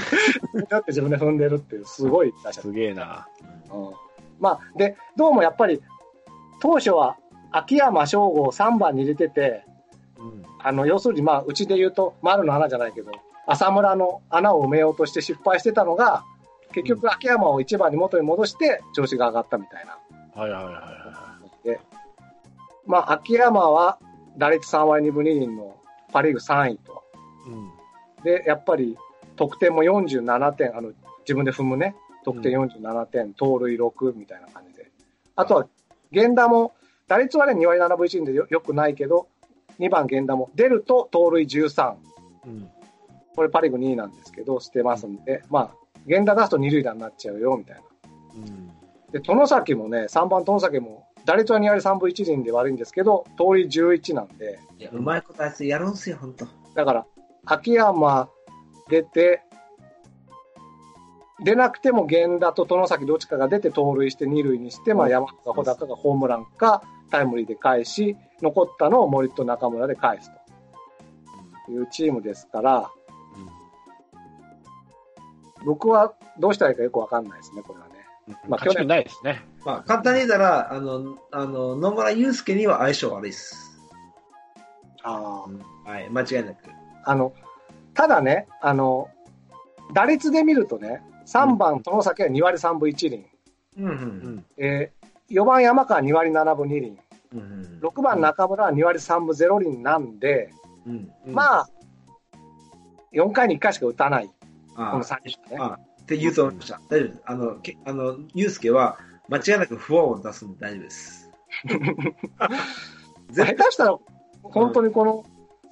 [0.68, 3.28] だって自分で踏んでるっていう、すごい打者すげえな。
[3.72, 3.90] うん
[4.40, 5.80] まあ、で、どうもやっぱり、
[6.60, 7.16] 当初は
[7.52, 9.64] 秋山翔吾を3番に入れてて、
[10.18, 10.42] うん。
[10.58, 13.12] あの、要するにまあ、うちで言うと、丸の穴じゃないけど、
[13.46, 16.24] 浅村の穴を埋めようとして失敗してたのが、
[16.74, 19.98] 結局秋山を1番に元に戻して調子が上がったみたいな。
[20.34, 21.80] はいはいはいはで、
[22.86, 23.98] まあ、秋山は
[24.36, 25.76] 打率3割2分2厘の
[26.12, 27.04] パリーグ3位と。
[27.46, 27.50] い。
[27.50, 27.72] うん。
[28.24, 28.96] で、やっぱり
[29.36, 34.90] 得点も47点、あの、自分で踏むね、得点47点、盗塁6みたいな感じで。
[35.36, 35.66] あとは、
[36.10, 36.74] 源田も、
[37.06, 39.28] 打率はね、2割7分1厘でよよくないけど、
[39.78, 41.94] 2番源田も出ると盗塁13。
[42.46, 42.70] うん。
[43.36, 47.82] これパリーグ2位なんですけど、してますんで、まあ、源田出すと二塁打になっちゃうよ、みたいな。
[48.36, 48.68] うん。
[49.12, 56.46] で、外崎もね、3番外崎も、打率は2割3分1厘で悪いんですけど、盗塁11なんで、いやうまいことあいつやるんすよ、ほんと。
[56.74, 57.06] だから、
[57.46, 58.28] 秋山
[58.88, 59.42] 出て、
[61.42, 70.30] 出なくても源田と殿崎どっちかが出て盗塁して二塁にして、まあ山川穂高がホームランかタイムリーで返し、残ったのを森と中村で返す
[71.66, 72.90] というチームですから、
[75.64, 77.94] 僕はどうしたらいいかよくわかんないですね、これはね。
[78.28, 78.34] うん。
[78.34, 79.42] まあ勝ち目ないですね。
[79.64, 83.56] まあ、簡単に言ったら、あの、あの、野村祐介には相性悪いです。
[85.02, 85.44] あ
[85.84, 86.56] はい、間違いなく。
[87.04, 87.32] あの、
[87.92, 89.08] ただね、あの、
[89.92, 93.26] 打率で見るとね、3番殿崎は2割3分1厘。
[93.78, 93.90] うんう。
[93.90, 94.44] うんん。
[94.56, 96.98] えー、4番山川2割7分2厘。
[97.32, 97.80] うんうん。
[97.82, 100.50] 6番中村は2割3分0厘なんで、
[100.86, 101.10] うん。
[101.26, 101.68] まあ、
[103.12, 104.43] 4回に1回しか打たない、あ
[104.74, 105.56] この3人ね。
[105.58, 106.80] あって言うと思いました。
[106.88, 107.22] 大丈夫です。
[107.24, 108.04] あの、けあの、
[108.74, 111.30] は間違いなくフォアを出すんで大丈夫です。
[113.32, 113.98] 下手したら、
[114.42, 115.24] 本当にこの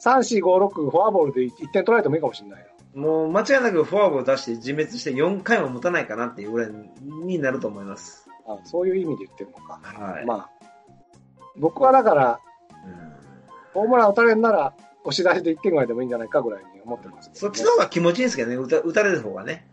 [0.03, 2.67] 3、4、5、6、フォアボールで1点取られてもいいかもしれないよ。
[2.95, 6.71] もう間違いなくフォアボール出して自滅して4回も持たないかなっていうぐらい
[7.25, 8.29] になると思います。
[8.47, 9.81] あそういう意味で言ってるのか。
[9.83, 10.27] はい。
[10.27, 10.51] まあ、
[11.57, 12.41] 僕はだから、
[12.87, 13.13] うん
[13.73, 19.69] ホームラン打たれるなら、押し出しで1点ぐらいでもいいんじゃないかぐらいに思ってますね、そっちの方が気持ちいいんですけどね、打た打たれる方がね。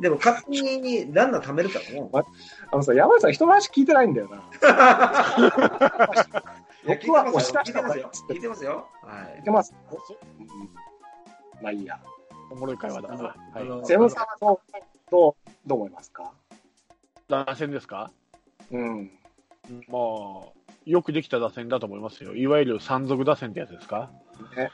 [0.00, 2.08] でも勝手にランナー貯めるからね。
[2.72, 4.42] あのさ、山内さん人の話聞いてないんだよな。
[6.86, 8.34] 僕は押し出聞いした方がてますよいいっつって。
[8.34, 8.88] 聞いてますよ。
[9.02, 9.50] はい聞いて。
[9.50, 9.74] ます、
[10.38, 12.00] うんまあいいや。
[12.50, 13.24] おもろい会話だな。
[13.24, 13.34] は
[13.82, 13.86] い。
[13.86, 14.60] セブンさんはどう、
[15.10, 16.32] どう、どう思いますか？
[17.28, 18.10] 打線ですか？
[18.70, 19.10] うん。
[19.88, 20.52] まあ、
[20.86, 22.34] よくできた打線だと思いますよ。
[22.34, 24.10] いわゆる山賊打線ってやつですか？
[24.56, 24.70] ね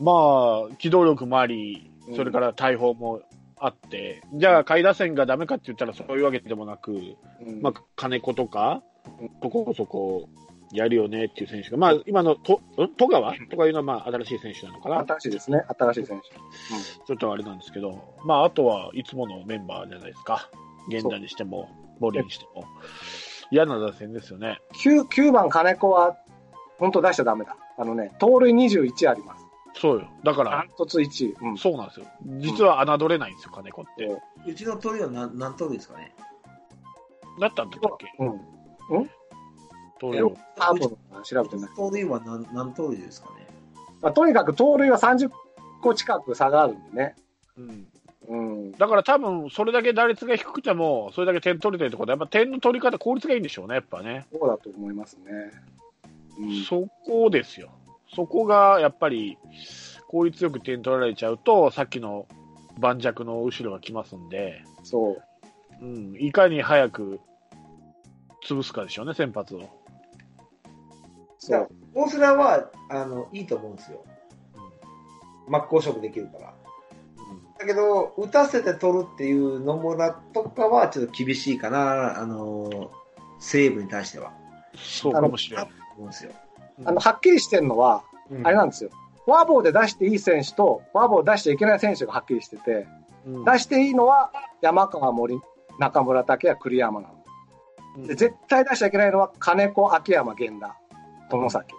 [0.00, 3.20] まあ、機動力もありうん、それから大砲も
[3.56, 8.82] あって、じゃあ、下位打線がダメかって言ったらそういうわけでもなく、うんまあ、金子とか
[9.20, 10.28] うん、ここそこ
[10.72, 12.88] やるよねっていう選手が、まあ、今のと、ん？
[12.96, 13.34] 戸川？
[13.50, 14.98] とかいうのは、まあ、新しい選手なのかな？
[15.00, 17.06] 新しいですね、新しい選手。
[17.06, 20.50] ちょっとあれなんですけど、まあ、あとはいつものメンバーじゃないですか。
[20.88, 22.64] 源田にしても、森にしても。
[23.50, 24.60] 嫌な打線ですよね。
[24.84, 26.16] 9, 9番金子は、
[26.78, 27.56] 本当出しちゃダメだ。
[27.76, 29.39] あのね、盗塁21あります。
[29.74, 30.08] そうよ。
[30.24, 31.34] だかダらン、トツ1位。
[31.40, 31.56] うん。
[31.58, 32.06] そうなんですよ。
[32.38, 34.06] 実は侮れないんですよ、金子って。
[34.06, 36.14] そううちの鳥は何何通りですかね？
[37.38, 38.06] だったんだっけ？
[38.18, 39.10] うん。
[40.00, 40.34] 東洋。
[40.58, 40.80] ハーブ
[41.14, 41.70] の調べてない。
[41.76, 43.46] 盗塁は何何通りですかね？
[44.02, 45.30] まあ、とにかく盗塁は30
[45.82, 47.16] 個近く差があるんでね。
[47.56, 47.86] うん。
[48.28, 48.72] うん。
[48.72, 54.26] だから多分、それだけ打率が低くても、それだけ点取れてるってことは、やっぱ点の取り方、効率がいいんでしょうね、やっぱね。
[54.32, 55.24] そうだと思いますね。
[56.38, 56.62] うん。
[56.62, 57.70] そこですよ。
[58.14, 59.38] そこがやっぱり
[60.08, 62.26] 効率よく点取られちゃうと、さっきの
[62.78, 65.16] 盤石の後ろが来ますんで、そ
[65.80, 65.84] う。
[65.84, 67.20] うん、いかに早く
[68.46, 69.62] 潰すかでしょうね、先発を。
[71.38, 71.68] そう。
[71.94, 74.04] 大須良は、あの、いいと思うんですよ。
[75.48, 76.54] 真っ向勝負できるから。
[77.58, 82.90] だけど、打たせて取るっていう野村とかはちょっと厳しいかな、あの、
[83.38, 84.32] 西武に対しては。
[84.76, 85.66] そうかもしれない。
[85.96, 86.32] 思うんですよ。
[86.84, 88.90] あの、はっきりしてるのは、うんあれなんですよ。
[89.24, 92.86] フォアボールで出していい選手と、フォアボール出しちゃいけない選手がはっきりしてて、
[93.26, 94.30] うん出していいのは
[94.62, 95.38] 山川森、
[95.78, 98.06] 中村武也、栗山なの。
[98.06, 100.76] で、絶対出しちゃいけないのは金子、秋山、源田、
[101.28, 101.74] 友崎。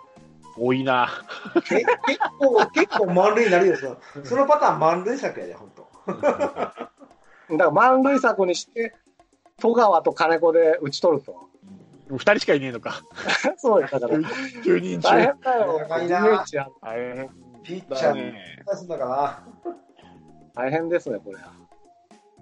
[0.57, 1.09] 多いな。
[1.67, 1.87] け結
[2.39, 6.13] 構、結構満塁になるよ、その そのパターン満塁策やで、本当。
[6.13, 6.91] だか
[7.49, 8.93] ら満塁策にして、
[9.59, 11.50] 戸川と金子で打ち取ると。
[12.17, 13.01] 二人しかいねえのか。
[13.57, 14.17] そうよ、だから。
[14.17, 15.09] 10人中。
[15.09, 15.79] 大変だよ。
[15.79, 16.21] 長いな
[17.63, 18.33] ピッチャーに。
[18.67, 19.43] 出すんだか
[20.55, 21.53] 大変ですね、これは。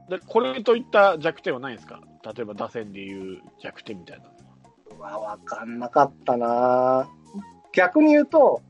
[0.10, 2.01] でこれといった弱点はないんですか？
[2.25, 4.36] 例えば打線でいう弱点みたいなのは。
[4.97, 7.08] うわ、わかんなかったな
[7.73, 8.62] 逆に言うと、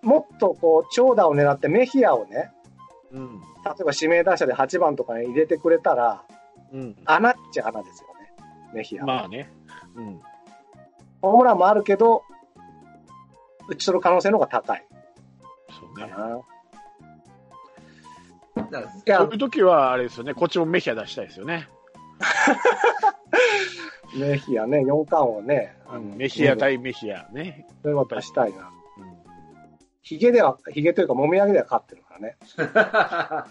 [0.00, 2.50] もっとこう、長打を狙ってメヒアをね、
[3.12, 3.40] うん。
[3.62, 6.24] 例えば指名打者で8番とかに入れてくれたら、
[6.72, 6.96] うん。
[7.04, 8.08] 穴っちゃ穴ですよ
[8.72, 9.04] ね、メヒア。
[9.04, 9.50] まあね。
[9.94, 10.20] うん。
[11.22, 12.22] ホームランもあるけど、
[13.68, 14.86] 打ち取る可能性の方が高い
[15.68, 16.08] そうね。
[18.70, 21.68] だからういう時は、あれですよね、こっちもメヒア出したいですよね。
[24.18, 27.66] メヒアね、4冠をね、あのメヒア対メヒアね。
[27.82, 28.70] それは出したいな。
[28.98, 29.10] うん
[30.02, 32.36] ヒゲでは、ヒゲというか、もみあげでは勝ってるからね。
[32.56, 33.46] だか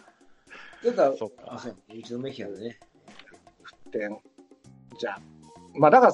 [0.83, 1.53] ら、そうか。
[1.53, 2.77] あそう一度メヒアでね。
[3.91, 4.19] 点。
[4.99, 5.19] じゃあ。
[5.75, 6.13] まあ、だから、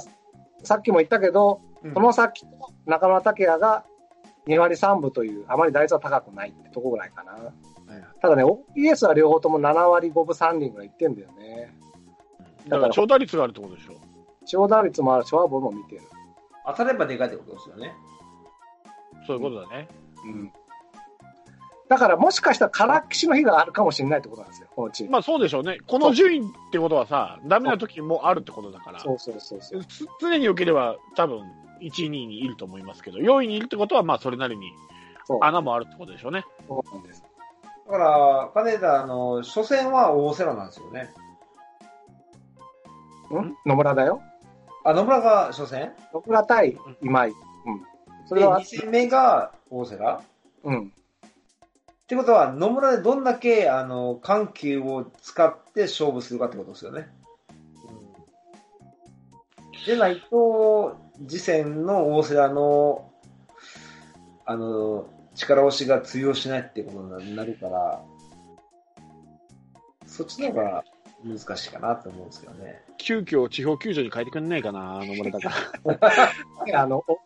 [0.63, 1.59] さっきも言ったけど、
[1.93, 2.47] この先と
[2.85, 3.83] 中村拓也が
[4.47, 7.37] 2割3分という、あまり打率は高くないってとこぐらいかな。
[8.21, 11.75] ただね、OPS は両方とも7割5分3厘ぐらいいってんだよね。
[12.67, 13.93] だから長打率があるってことでしょ？
[14.47, 16.01] 長打率もあるし、フォアボールも見てる。
[16.65, 17.93] 当たればでかいってことですよね。
[19.27, 19.87] そういうことだね。
[20.25, 20.51] うん。
[21.87, 25.11] だから、もしかしたら、からっきしの日があるかもしれないってことなんですよ、このチーム。
[25.11, 25.77] まあそうでしょうね。
[25.85, 29.85] この順位ってことはさ、ダメな時もあるってことだから、そうそうそうそう。
[29.85, 31.41] つ常に良ければ多分
[31.81, 34.71] 1位、2位にいると思いますけど、4位にいるってことは、まあそれなりに
[35.41, 36.43] 穴もあるってことでしょうね。
[36.67, 37.23] そうなんです。
[37.85, 41.13] だから、金田、あの、初戦は大瀬良なんですよね。
[43.31, 43.55] ん？
[43.65, 44.21] 野村だよ。
[44.83, 45.93] あ、野村が初戦？
[46.13, 47.29] 野村対今井。
[47.29, 47.35] うん。
[48.25, 50.21] そで、れは2、戦目が大瀬良？
[50.63, 50.91] うん。
[52.05, 57.07] ってことは、野村でどんだけ、あの、緩急を使って勝負するかってことですよね。
[59.87, 63.11] でないと、次戦の大瀬良の、
[64.45, 68.03] あの、力押しが通用しないっていうことになるから、
[70.05, 70.83] そっちの方が
[71.23, 72.83] 難しいかなと思うんですけどね。
[72.97, 75.49] 急遽地方球場に変えてくんないかな、野村だか
[76.69, 76.81] ら。
[76.83, 77.19] あの、お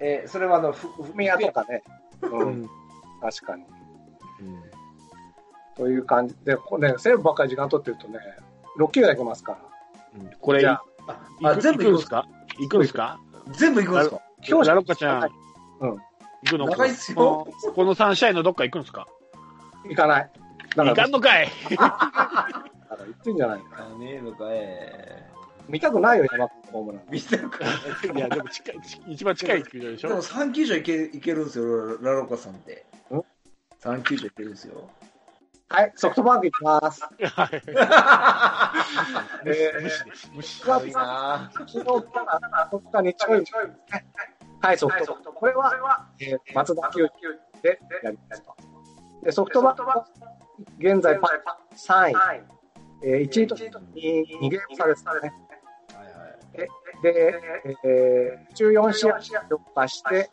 [0.00, 1.82] えーそれはあの、ふ、み屋とかね。
[2.22, 2.26] う。
[2.28, 2.68] うんん
[3.20, 3.64] 確かに。
[4.44, 4.62] うん。
[5.76, 6.36] という感じ。
[6.44, 8.18] で、これね、西武ばっかり時間取ってるとね、
[8.78, 9.58] 6球がいけますから。
[10.20, 10.30] うん。
[10.40, 10.82] これ、じゃあ、
[11.40, 12.26] 行くあ全部行くんですか？
[12.58, 13.20] 行くんですか？
[13.52, 14.20] 全部行くんですか？
[14.46, 15.30] 今日ラロッカちゃん、はい。
[15.80, 15.88] うん。
[15.90, 15.98] 行
[16.50, 16.66] くの？
[16.68, 17.16] 長いっすよ。
[17.16, 19.08] このこの3試合のどっか行くんですか？
[19.88, 20.30] 行かない。
[20.76, 21.48] だ行かんのかい。
[21.70, 22.48] だか
[22.90, 23.64] ら言ってんじゃないの？
[23.76, 25.30] あねえのかえ
[25.68, 27.02] 見たくないよ、山君ホームラン。
[27.10, 28.18] 見てるかい。
[28.18, 28.76] や、でも近い、
[29.08, 30.08] 一番近い球場でしょ？
[30.08, 32.84] でも3球場いけいけるんですよ、ララロカさんって
[33.90, 33.94] ん。
[33.96, 34.90] 3球場いけるんですよ。
[35.68, 37.02] はい、ソフトバンク行きます。
[37.02, 37.08] は
[37.46, 37.62] い。
[39.46, 40.30] え無視です。
[40.34, 40.62] 無視。
[40.62, 41.90] ー、な昨日か
[42.40, 43.52] ら4日日曜日です
[43.92, 44.06] ね。
[44.60, 45.32] はい、ソフトバンク。
[45.32, 47.08] これは、えー松田球
[47.62, 48.54] でやりますと。
[49.24, 50.06] で、ソフトバンクは
[50.78, 51.28] 現在パ
[51.74, 52.44] 3位。
[53.02, 55.32] えー、1位と2ゲーム差ですからね。
[55.94, 57.02] はいはい。
[57.02, 57.42] で、
[57.84, 60.30] えー、14試合突破して、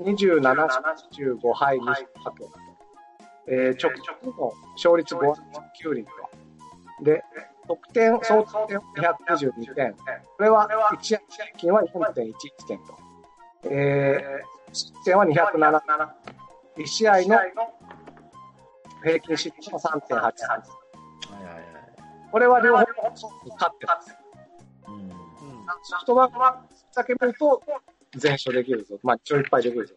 [0.00, 2.06] 27勝15敗2引
[2.38, 2.69] けと。
[3.50, 5.40] えー、直近の勝率5割
[5.82, 7.04] 9厘と。
[7.04, 7.22] で、
[7.66, 9.92] 得点、総得点222点。
[9.92, 12.32] これは1試合平均は4.11
[12.68, 12.96] 点と。
[13.64, 15.80] えー、失点は207。
[16.76, 17.38] 1試合の
[19.02, 20.10] 平均失点は3.83。
[20.14, 20.32] は
[21.40, 21.64] いはいはい。
[22.30, 24.16] これは両方勝ってます。
[24.86, 25.10] うん。
[25.82, 27.62] ソフトバンクはだけ見ると
[28.16, 28.98] 全勝できるぞ。
[29.02, 29.94] まあ、ちょいっぱいできるぞ。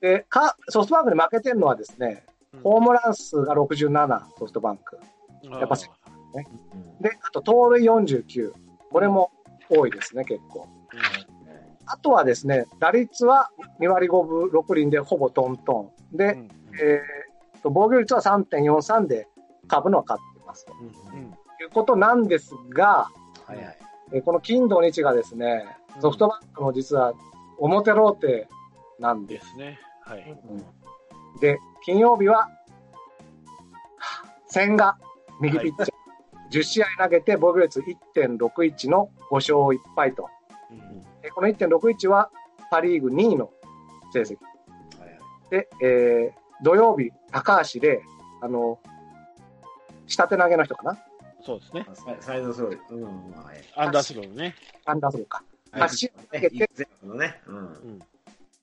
[0.00, 2.24] で、か、ソフトバンクに負けてるのはですね、
[2.62, 4.98] ホームラン数が67、ソフトバンク。
[5.42, 8.52] やっぱで、あと盗塁49。
[8.90, 9.30] これも
[9.68, 10.68] 多いですね、結構。
[11.86, 16.16] あとはですね、打率は2割5分6厘でほぼトントン。
[16.16, 16.38] で、
[16.80, 19.26] えーと、防御率は3.43で
[19.66, 23.08] 株のは勝ってますということなんですが、
[23.46, 23.78] はいはい。
[24.12, 25.64] えーこの金土日がですね、
[26.00, 27.14] ソフトバンクの実は
[27.58, 28.48] 表ローテ
[28.98, 29.34] なんで。
[29.36, 29.78] ですすね。
[30.10, 31.40] はい。
[31.40, 32.48] で、金曜日は、
[34.48, 34.98] 千賀、
[35.40, 36.00] 右ピッチャー。
[36.50, 37.80] 10試合投げて防御率
[38.16, 40.28] 1.61の5勝1敗と。
[41.22, 42.30] でこの1.61は
[42.72, 43.52] パリーグ2位の
[44.12, 44.38] 成績。
[45.50, 48.02] で、えー土曜日、高橋で、
[48.42, 48.78] あの、
[50.06, 50.98] 下手投げの人かな？
[51.42, 51.86] そうですね。
[51.94, 52.78] サイサイドスロー。
[52.90, 53.64] うん、はい。
[53.76, 54.54] アンダースローのね。
[54.84, 55.42] アンダーソルか。
[55.70, 57.40] はい8試合投げて、ね。
[57.46, 58.02] うん。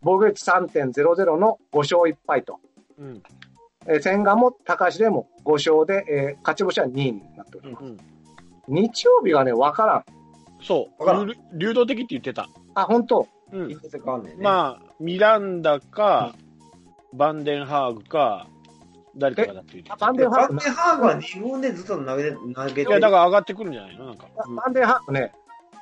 [0.02, 2.60] 防御率3.00の5勝1敗と。
[3.00, 3.24] うん。
[3.88, 7.86] えー千賀も高橋でも5勝で、えー勝ち星は2位になっております。
[7.86, 7.98] うん。
[8.68, 10.04] 日曜日がね、わからん。
[10.62, 11.34] そうわからん流。
[11.54, 12.50] 流動的って言ってた。
[12.76, 13.68] あ、本当うん。
[13.70, 13.76] ね。
[14.42, 16.34] まあ、ミランダか、
[17.14, 18.48] バンデンハーグか、
[19.16, 24.06] 誰かがだって言ってバンデンハークバンデンハーグは2軍でずっと投げて、投げていや、だから上がってくるんじゃないの？
[24.08, 24.28] なんか。
[24.36, 25.32] バンデンハークね、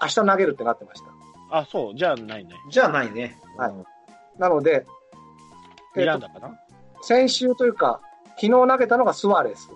[0.01, 1.07] 明日投げるってなってました。
[1.57, 2.51] あ、そう、じゃあないね。
[2.69, 3.37] じゃあないね。
[3.57, 3.83] はいうん
[4.37, 4.85] なので、
[5.95, 6.59] ミランダかな？
[7.01, 8.01] 先週というか、
[8.35, 9.69] 昨日投げたのがスワレス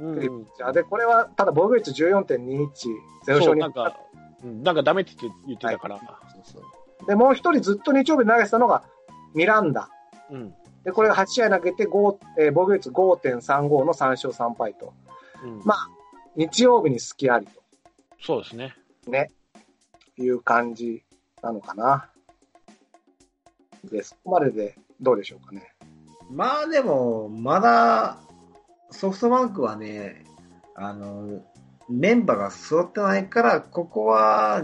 [0.00, 2.70] うんで、これはただ防御率14.21、
[3.24, 3.96] ゼロそう、勝になんか、
[4.42, 5.98] うんなんかダメって言ってたから。
[5.98, 6.08] そう
[6.44, 8.82] そうで、もう一人ずっと日曜日に投げてたのが
[9.34, 9.90] ミランダ。
[10.30, 10.54] うん。
[10.84, 14.94] で、これが8試合投げて5、えー防御率5.35の3勝3敗と。
[15.44, 15.88] うんまあ、
[16.36, 17.46] 日曜日に隙あり
[18.22, 18.74] そうですね。
[20.16, 21.02] という感じ
[21.42, 22.10] なのかな。
[23.84, 25.74] で、そこまででどうでしょうかね。
[26.30, 28.18] まあでも、まだ、
[28.90, 30.24] ソフトバンクはね、
[30.74, 31.42] あの、
[31.88, 34.62] メンバーが揃ってないから、ここは、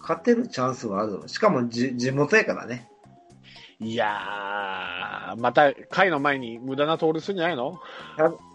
[0.00, 1.22] 勝てるチャンスはある。
[1.26, 2.88] しかもじ地元やからね。
[3.78, 7.78] いやー、また回の前に無駄な盗塁するんじゃないの？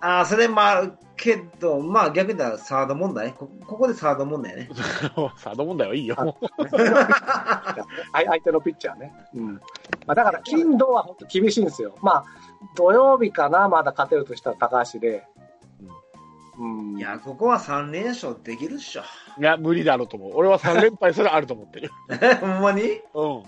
[0.01, 3.33] ああ、それもあるけど、まあ逆に言ったらサード問題？
[3.33, 4.69] こここでサード問題ね。
[5.37, 6.15] サード問題はいいよ。
[6.17, 6.25] あ
[8.13, 9.13] 相手のピッチャーね。
[9.33, 9.53] うん。
[9.55, 9.61] ま
[10.07, 11.95] あ、だから、金土は本当厳しいんですよ。
[12.01, 12.25] まあ、
[12.75, 15.23] 土曜日かな、まだ勝てるとしたら高橋で。
[16.57, 16.97] うん。
[16.97, 19.01] いや、ここは3連勝できるっしょ。
[19.39, 20.31] いや、無理だろうと思う。
[20.35, 21.91] 俺は3連敗すらあると思ってる。
[22.39, 23.01] ほんまに？
[23.13, 23.43] うん。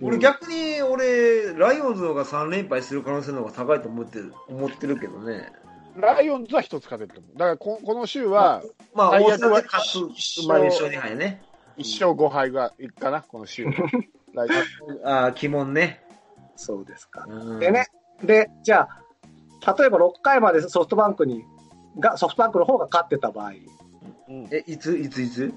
[0.00, 5.52] 俺逆に、俺、ライオンズの方が3連敗する可能性の方が高いと思ってる、思ってるけどね。
[5.96, 7.38] ライオンズは一つ勝てると思う。
[7.38, 8.62] だからこ、この週は、
[8.94, 11.42] まあ、最悪は大阪で勝つ、まあ、2勝2敗ね。
[11.78, 13.66] 1勝5敗がいくかな、この週。
[15.04, 16.04] ああ、鬼門ね。
[16.54, 17.24] そうですか。
[17.28, 17.86] うんでね、
[18.22, 18.88] で、じゃ
[19.64, 21.44] あ、例えば6回までソフトバンクに、
[21.98, 23.52] が、ソフトバンクの方が勝ってた場合、
[24.28, 25.52] うんえ、いつ、いつ、いつ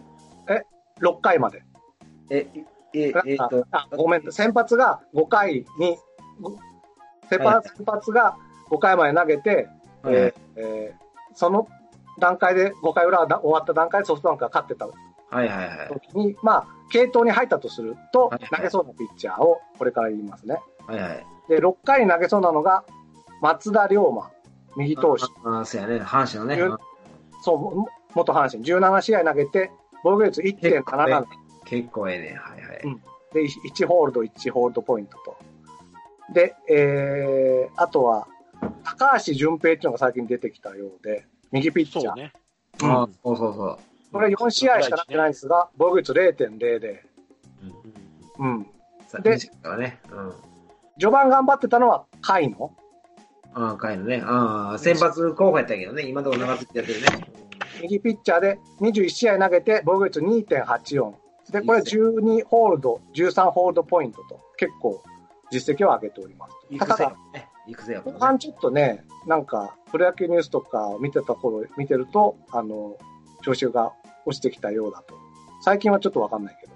[1.02, 1.64] ？6回まで。
[2.30, 2.48] え、
[2.94, 5.98] え、えっと、あ、ごめん、先発が5回に、
[6.40, 6.58] ご
[7.30, 8.36] 先はい発が
[8.70, 9.70] 5回まで投げて、
[10.04, 11.02] はいえーえー
[11.34, 11.68] その
[12.20, 14.96] 段階で、5回裏が終わった段階でソフトバンクが勝ってたはい
[15.36, 15.88] はいはい。
[15.88, 20.60] 時に、まあ、継投に入ったとするとはい、投げそうなピッチャーをこれから言いますね。
[20.88, 21.26] はいはい。
[21.48, 22.84] で、6回に投げそうなのが、
[23.42, 24.30] 松田龍馬、
[24.76, 25.24] 右投手。
[25.46, 26.00] ああ、そうやね。
[26.00, 26.62] 阪神のね。
[26.62, 26.78] うん
[27.44, 28.64] そう、も元阪神。
[28.64, 29.72] 17試合投げて、
[30.04, 31.26] 防御率1.77
[31.72, 32.38] 結構ええね。
[32.38, 32.82] はいはい。
[32.84, 33.02] うん
[33.34, 35.38] で、1ホールド、1ホールドポイントと。
[36.34, 38.28] で、えー、あとは、
[38.84, 42.06] 高橋純平っていうのが最近出てきたようで、右ピッチャー。
[42.08, 42.34] そうね。
[42.84, 43.78] うんああそうそうそう。
[44.12, 47.00] これ4試合しかなってないんですが、防御率0.00。
[48.40, 48.68] うん。
[49.08, 50.00] さで短いからね。
[50.12, 50.34] うん。
[51.00, 52.76] 序盤頑張ってたのは、甲斐野。
[53.54, 54.22] ああ、帰るね。
[54.26, 56.04] ああ、先発候補やったけどね。
[56.04, 57.08] 今のところ長継ぎやってるね。
[57.82, 61.21] 右ピッチャーで21試合投げて、防御率2.84。
[61.52, 65.04] で、これ12ホールド、13ホールドポイントと、結構
[65.52, 66.80] 実績を上げております。
[66.80, 67.16] ただ。
[68.02, 72.98] 後半ちょっとね、なんか、プロ野球ニュースとか見てた頃、見てると、あの、
[73.44, 73.94] 調子が
[74.26, 75.16] 落ちてきたようだと。
[75.62, 76.74] 最近はちょっとわかんないけど。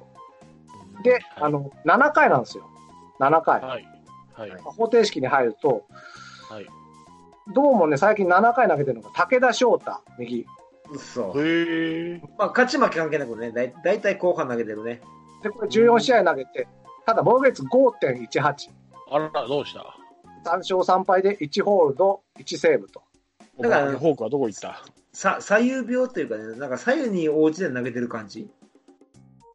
[1.04, 2.70] で、あの、7回なんですよ。
[3.20, 3.62] 7回。
[3.62, 3.88] はい。
[4.34, 4.52] はい。
[4.62, 5.86] 方程式に入ると、
[6.50, 6.68] はい。
[7.54, 10.46] どうもね、最近7回投げてるのが武田翔太、右。
[10.92, 11.34] 嘘。
[11.38, 12.22] へえ。
[12.38, 15.02] まあ、勝ち負け関係なくね、だいだいたい後半投げてるね。
[15.44, 16.68] で、これ14試合投げて、
[17.06, 18.54] ただ防御率5.18。
[19.12, 19.98] あら、どうした
[20.46, 23.02] ？3勝3敗で1ホールド、1セーブと。
[23.60, 24.84] だからフォークはどこ行った？
[25.14, 28.50] さ左右病というかね、なんか左右に応じて投げてる感じ。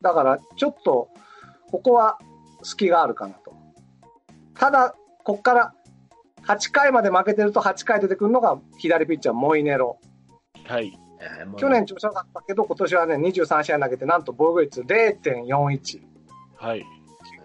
[0.01, 1.09] だから、ちょっと、
[1.71, 2.19] ここは
[2.63, 3.53] 隙があるかなと。
[4.55, 5.75] ただ、こっから、
[6.47, 9.99] 8回まで負けてると8回出てくるのが左ピッチャー、モイネロ。
[10.67, 10.99] はい。
[11.57, 16.01] 去年調子良かったけど、今年はね、23試合投げて、なんと防御率0.41。
[16.57, 16.87] はい。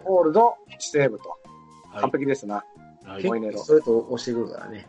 [0.03, 1.29] ホールド、1セーブと。
[1.29, 2.11] はい完。
[2.11, 2.63] 璧ですな。
[3.05, 4.87] はいモイネロそれと押してくるからね。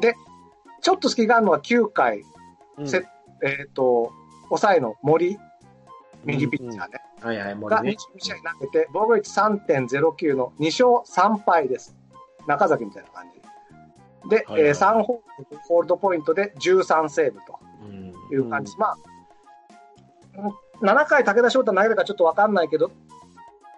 [0.00, 0.14] で、
[0.80, 2.24] ちょっと隙があるのは9回、
[2.78, 3.06] うんせ
[3.42, 4.12] えっ、と、
[4.48, 5.38] 抑えの森、
[6.24, 7.00] 右ピッチャーね。
[7.22, 8.18] はいはい、もがうね22。
[8.18, 11.96] 試合投げて、防御率3.09の2勝3敗です。
[12.46, 13.40] 中崎みたいな感じ。
[14.28, 17.69] で、はいはいえー3ホールドホールドポイントで13セーブとうん
[18.34, 18.76] いう感じ。
[18.78, 18.96] まあ、
[20.38, 22.90] うん7回武田翔太投げるかちょっとわかんないけど、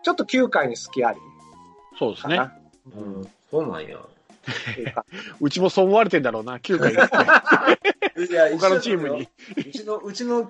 [0.03, 1.19] ちょっと9回に隙あり
[1.99, 2.41] そうですね。
[2.97, 3.99] うん、そうなんや。
[5.41, 6.93] うちもそう思われてんだろうな、9回。
[8.27, 9.29] いや他のチームに。。
[9.57, 10.49] うちの、うちの、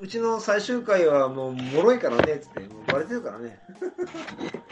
[0.00, 3.58] うちの最終回はもう、脆いからね、つって、もうバレてるからね。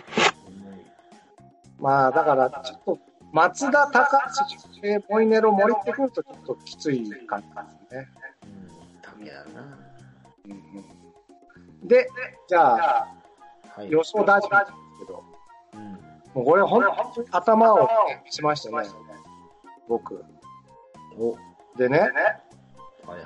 [1.78, 2.98] まあ、だから、ちょっと、
[3.32, 4.18] 松田、高
[4.82, 7.54] 橋、えーモイネロ、森ってくるとちょっときつい感じで
[7.88, 8.21] すね。
[9.22, 9.78] うん、やな。
[10.46, 11.02] うんうん
[11.84, 12.08] で、
[12.48, 13.08] じゃあ、
[13.76, 13.90] はい。
[13.90, 15.24] 予想大事なんですけど、
[15.74, 15.80] うん。
[16.34, 17.88] もうこれ本当に頭を
[18.30, 18.88] しましたね。
[19.88, 20.24] 僕。
[21.18, 21.36] お、
[21.76, 23.22] でね、はいはい。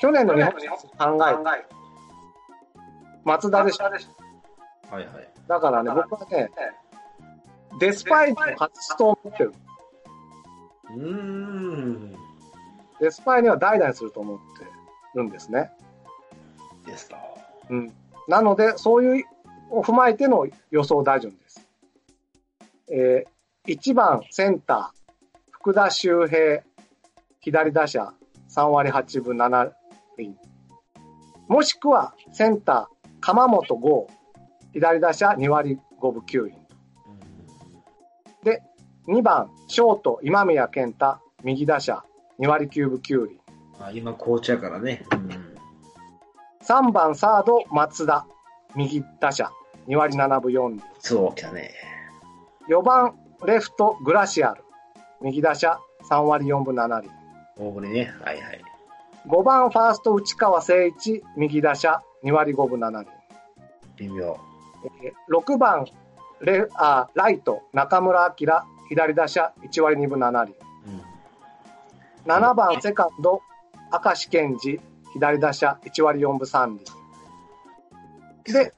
[0.00, 1.74] 去年の日本シリーズ考えて、
[3.24, 3.84] 松田でしょ。
[3.84, 3.90] は
[5.00, 5.28] いはい。
[5.46, 6.50] だからね、僕はね、
[7.78, 9.52] デスパイネを外すと思ってる。
[10.90, 12.21] うーん。
[13.02, 14.64] デスパイネは代打にすると思って
[15.16, 15.72] るんですね。
[16.86, 17.16] ですか。
[17.68, 17.92] うん。
[18.28, 19.24] なので、そういう
[19.70, 21.68] を踏まえての予想打順です。
[22.92, 25.00] えー、1番センター、
[25.50, 26.62] 福田周平、
[27.40, 28.14] 左打者
[28.48, 29.72] 3割8分7
[30.16, 30.36] 厘。
[31.48, 34.06] もしくはセンター、鎌本剛、
[34.72, 36.54] 左打者2割5分9厘。
[39.08, 42.04] 2番、ショート、今宮健太、右打者
[42.42, 43.40] 2割9分9厘。
[43.80, 45.06] あ今、紅茶やからね。
[45.12, 45.54] うん。
[46.66, 48.26] 3番、サード、松田、
[48.74, 49.48] 右打者
[49.86, 50.82] 2割7分4厘。
[50.98, 51.70] そうね。
[52.68, 53.14] 4番、
[53.46, 54.64] レフト、グラシアル。
[55.20, 55.78] 右打者、
[56.10, 57.10] 3割4分7厘。
[57.56, 58.12] 大振りね。
[58.24, 58.60] はいはい。
[59.28, 61.22] 5番、ファースト、内川誠一。
[61.36, 63.08] 右打者、2割5分7厘。
[63.98, 64.36] 微妙。
[65.00, 65.86] えー6番、
[66.40, 68.66] レあライト、中村晃。
[68.88, 70.56] 左打者、1割2分7厘。
[72.24, 72.32] うん。
[72.32, 73.42] 7番、セカンド、
[73.92, 74.80] 明石健二。
[75.12, 76.78] 左打者、1割4分3
[78.46, 78.52] 厘。
[78.52, 78.72] で、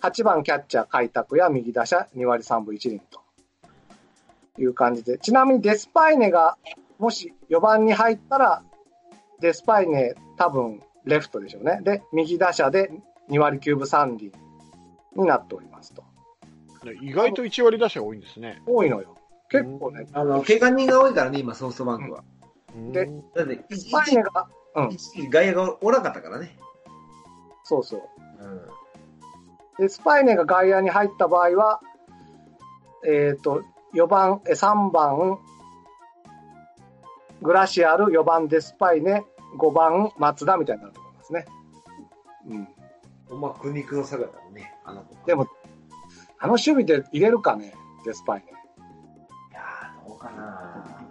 [0.00, 3.20] 8番、キャッチャー、開拓や右打者、2割3分1厘と
[4.58, 5.18] いう感じで。
[5.18, 6.56] ちなみにデスパイネが、
[6.98, 8.62] もし4番に入ったら、
[9.40, 11.80] デスパイネ多分レフトでしょうね。
[11.82, 12.90] で、右打者で
[13.30, 14.32] 2割9分3厘
[15.14, 16.02] になっておりますと。
[17.02, 18.62] 意外と1割打者が多いんですね。
[18.66, 19.16] 多いのよ。
[19.50, 20.06] 結構ね。
[20.12, 22.24] あの、怪我人が多いからね、今、ソフトバンクは。
[22.76, 26.56] でだって、デ一スパイネが、うん、一時外野がおらんかったからね。
[27.64, 28.00] そうそう。
[28.40, 29.86] うん。
[29.86, 31.80] で、スパイネが外野に入った場合は、
[33.06, 33.62] えっ、と、
[33.94, 35.38] 4番、え3番、
[37.42, 39.24] グラシアル、4番デスパイネ、
[39.58, 41.46] 5番松田みたいになると思いますね。
[42.48, 42.68] うん。
[43.28, 45.14] ほんま、苦肉の差だもんね、あの子。
[45.26, 45.46] でも、
[46.38, 47.74] あの守備で入れるかね、
[48.04, 48.52] デスパイネ。
[48.52, 51.05] いやー、どうかな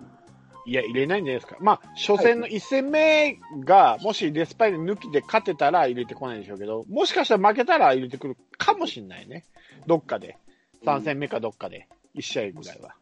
[0.66, 1.58] いや、入れないんじゃないですか。
[1.60, 9.46] まあ、初戦の1戦目が、もしデスパイネ抜きで勝てたら入れてこないでしょうけど、もしかしたら負けたら入れてくるかもしれないね。
[9.86, 10.38] どっかで。
[10.84, 11.88] 3戦目かどっかで。
[12.16, 12.96] 1試合ぐらいは。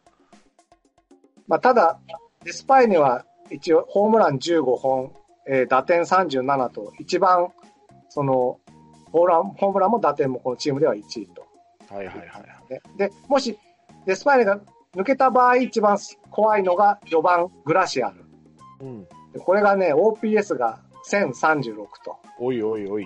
[1.48, 2.00] まあ、ただ、
[2.44, 5.14] デスパイネは一応ホームラン15本、
[5.48, 7.50] えー打点37と、一番、
[8.10, 8.60] その、
[9.12, 11.46] ホームラン、ホームランも打点もこのチームでは1位と。
[11.94, 12.40] はいはいはいは
[12.70, 12.74] い。
[12.74, 13.58] ねで、もし、
[14.06, 14.60] デスパイネが
[14.96, 15.98] 抜けた場合、一番
[16.30, 18.26] 怖いのが4番グラシアル。
[18.82, 19.04] うん。
[19.34, 20.80] でこれがね、OPS が
[21.10, 23.06] 1036と、おいおいおい。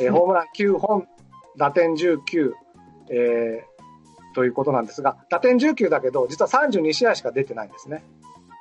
[0.00, 1.08] えー ホームラン9本、
[1.56, 2.52] 打点19、
[3.10, 3.76] えー
[4.34, 8.04] ということなんですが、打点19だけど、実は32試合しか出てないんですね。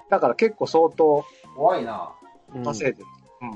[0.10, 1.26] だから結構相当
[1.58, 2.14] 怖いな。
[2.56, 3.06] うん稼いでる。
[3.42, 3.52] うん。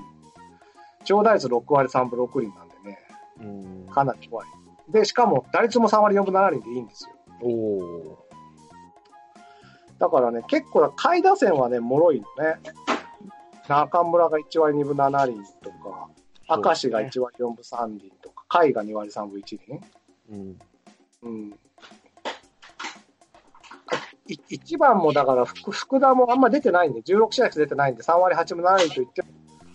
[1.05, 2.99] 長打率6割3分6厘なんでね、
[3.39, 3.43] う
[3.88, 3.88] ん。
[3.89, 4.47] かなり怖い。
[4.89, 7.16] で、しかも打率も3割4分7厘でいいんですよ。
[7.41, 8.29] おお
[10.00, 12.60] だからね、結構、下位打線はね、脆いのね。
[13.68, 16.10] 中村が1割2分7厘とか、
[16.50, 19.80] 明石が1割4分3厘とか、甲斐が2割3分1厘。
[20.32, 20.60] うん。
[21.22, 21.60] うん。
[24.28, 29.28] い一番もだから福、福田もあんま出てないんで、16試合出てないんで、3割8分7厘と言っても、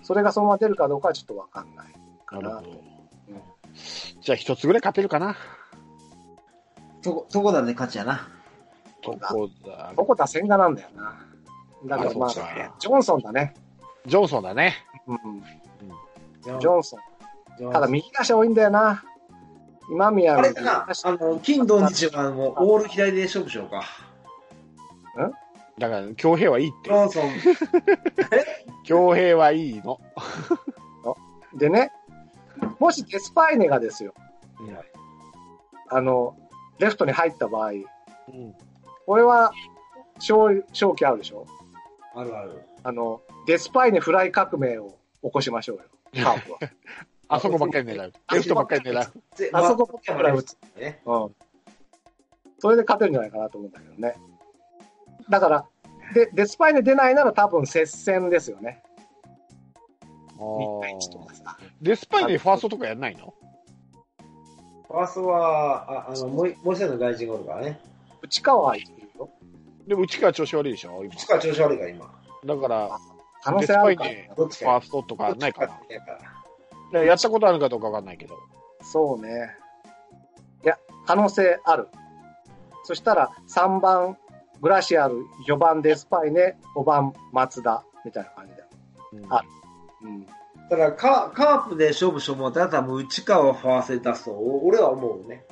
[0.03, 1.95] それがそのまま出るかどうかはちょっとわかんない
[2.25, 2.55] かな。
[2.57, 2.79] なるほど
[3.29, 3.43] うん。
[4.23, 5.37] じゃあ一つぐらい勝てるかな。
[7.03, 8.29] そこ、そこだね、勝ちやな。
[9.05, 9.93] ここだ。
[9.97, 11.27] どこ打線がなんだよな。
[11.87, 13.55] だからまあ、あジョンソンだね。
[14.07, 14.75] ジョンソンだね。
[15.07, 15.19] うん。
[16.43, 17.73] ジョジョンソン。
[17.73, 19.05] ただ右打者多いんだよな。
[19.91, 23.85] 今宮あれなあの、金土日はもう、オール左で勝負しようか。
[25.79, 26.89] だから、京平はいいって。
[26.89, 27.31] ジョンソン。
[28.85, 30.01] 京平はいいの。
[31.55, 31.93] でね、
[32.79, 34.15] もしデスパイネがですよ、
[35.89, 36.37] あの、
[36.79, 38.55] レフトに入った場合、うん。
[39.07, 39.53] これは、
[40.17, 41.47] 勝勝機あるでしょ？
[42.15, 42.63] あるある。
[42.83, 46.59] あの、デスパイネフライ革命を起こしましょうよ、カープは。
[47.29, 48.13] あそこばっかり狙う。
[48.33, 49.13] レフトばっかり狙う。
[49.39, 50.57] であそこばっかり打つ。
[50.77, 51.01] ね。
[51.07, 51.35] うん。
[52.59, 54.15] それで勝てるんじゃないかなと思うんだけどね。
[55.31, 55.67] だから、
[56.13, 58.83] で、デスパイネ出ないなら多分接戦ですよね。
[60.39, 61.57] 2対1とかさ。
[61.81, 63.35] デスパイでファーストとかやんないの？
[64.87, 67.81] ファーストは、ああの、もう一もう一人の外人がおるからね。
[68.23, 68.94] 内川はいるよ。
[69.87, 71.05] でも内川調子悪いでしょ？
[71.05, 72.21] 今内川調子悪いから、今。
[72.45, 72.99] だから、
[73.43, 74.71] 可能性あるからデスパイネどっちか。
[74.71, 76.13] ファーストとかないかなどっちかやか
[76.93, 78.37] らいややったことあるかどうかわかんないけど。
[78.83, 79.51] そうね。
[81.07, 81.89] 可能性ある。
[82.85, 84.17] そしたら3番
[84.63, 88.63] グラシアル、4番デスパイネ、5番松田みたいな感じで。
[89.13, 89.45] うんあ
[90.03, 90.27] うん。
[90.71, 95.45] ただカ、カープで勝負しよう思ったら多分内川をファーストで出すと、俺は思うね。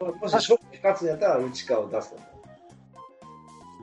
[0.00, 2.28] もし勝負に勝つんやったら内川を出すと思う。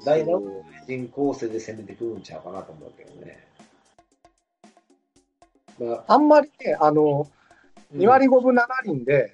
[0.06, 3.48] 代打を人構成で攻めてくるんちゃうかなと思うけどね。
[5.80, 7.38] まあ、あんまりね、あの、うん
[7.96, 9.32] 2割5分7厘で、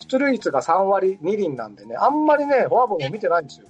[0.00, 3.68] 出塁率が3割2厘なんでね、あんまりね、フォアボールも見てないんですよ。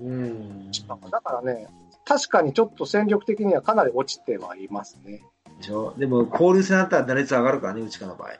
[0.00, 0.70] うん。
[1.10, 1.68] だからね、
[2.06, 5.20] 確かにちょっと戦力的にはかなり落ちてはいますね。
[5.58, 5.92] でしょ？
[5.98, 8.30] でも、交流戦だったら打率上がるからね、内川の場合。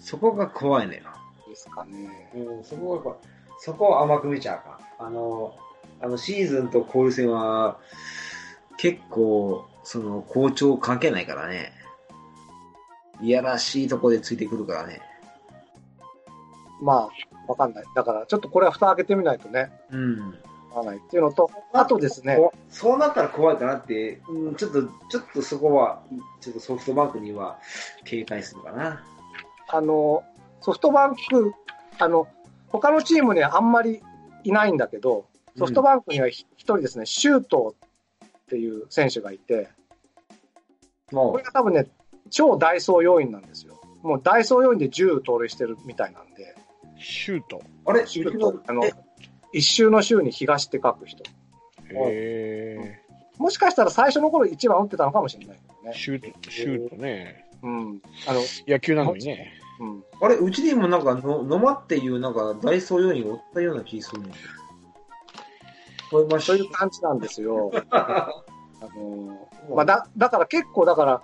[0.00, 1.02] そこが怖いのよ。
[1.58, 2.30] ですかね。
[2.34, 3.18] うん、そこが怖い。
[3.58, 4.80] そこを甘く見ちゃうか。
[4.98, 5.56] あの、
[6.00, 7.78] あの、シーズンと交流戦は、
[8.76, 11.72] 結構、その、好調関係ないからね。
[13.20, 15.00] いやらしいとこでついてくるからね。
[16.80, 17.84] まあ、わかんない。
[17.96, 20.30] だから、ちょっとこれは蓋開けてみないとね、うん。
[20.70, 26.04] わかんないっていうのと、あとですね、こそうなったら怖いかなって、うん、ちょっと、ちょっとそこは、
[26.40, 27.58] ちょっとソフトバンクには
[28.04, 29.02] 警戒するかな。
[29.66, 30.22] あの、
[30.60, 31.52] ソフトバンク、
[31.98, 32.28] あの、
[32.68, 34.02] 他のチームにはあんまり
[34.44, 37.74] いないんだけど、ソフトバンクにはひ一人ですね、シュート
[38.24, 39.68] っていう選手がいて、
[41.10, 41.86] もこれが多分ね、
[42.30, 43.80] 超ダイソー要員なんですよ。
[44.02, 46.54] もうダイソー要員で10盗塁してるみたいなんで、
[46.98, 47.58] シュート。
[47.58, 48.92] う、あれ、シュート、あのえ、
[49.52, 51.24] 一周の週に東って書く人。
[51.90, 53.00] へ
[53.38, 55.88] もしかしたら最初の頃一番打ってたのかもしれないけどえ。
[55.88, 55.94] ね。
[55.94, 57.46] シュート、シュートね。
[57.62, 58.02] うん。
[58.26, 59.57] あの、野球なのにね。
[59.80, 60.04] うん。
[60.20, 64.34] あれ、うちにもなんかの、野間っていうなんかダイソー用におったような気するんだよ。
[66.10, 67.70] これまそういう感じなんですよ。
[67.90, 68.42] あ
[68.96, 71.22] のまあ、だ、だから結構だから、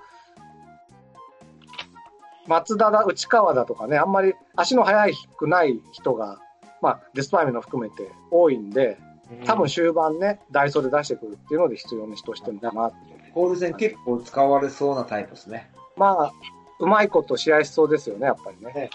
[2.47, 6.39] 松田だ、内川だとかね、あんまり足の速くない人が、
[6.83, 8.99] まあ、デスパイメの含めて多いんで、
[9.47, 13.21] 多分終盤ね、ダイソーで出してくるっていうので必要にとしてるのかなっていう。
[13.35, 15.71] 交流戦結構使われそうなタイプですね。
[15.97, 16.33] まあ、
[16.85, 18.91] うまいこと試合しそうですよね、やっぱりね。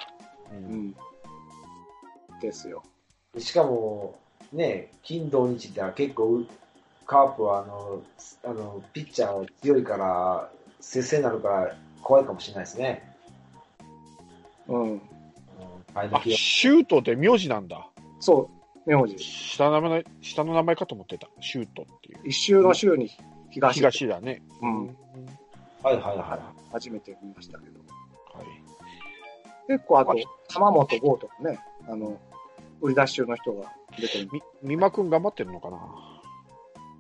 [0.51, 0.95] ううんん。
[2.39, 2.83] ですよ。
[3.37, 4.15] しかも、
[4.53, 6.43] ね、金土日では結構、
[7.05, 8.01] カープはあの、
[8.45, 13.15] あの、ピッチャー強いから、接戦になるから怖いかもしれないですね。
[14.67, 14.81] うん。
[14.91, 15.01] うん、
[15.93, 17.87] 前あシュートって名字なんだ。
[18.19, 18.49] そ
[18.85, 19.17] う、名字。
[19.17, 21.27] 下の名前、下の名前かと思ってた。
[21.41, 22.19] シュートっていう。
[22.27, 23.11] 一周の週に
[23.49, 23.75] 東。
[23.75, 24.41] 東だね。
[24.61, 24.85] うん。
[25.81, 27.79] はいはいは初めて見ましたけど。
[28.33, 28.47] はい。
[29.67, 30.15] 結構あと、
[30.47, 32.19] 玉本剛とかね、あの、
[32.81, 34.29] 売り出し中の人が出てる。
[34.31, 35.77] み、美馬くん頑張ってるのかな？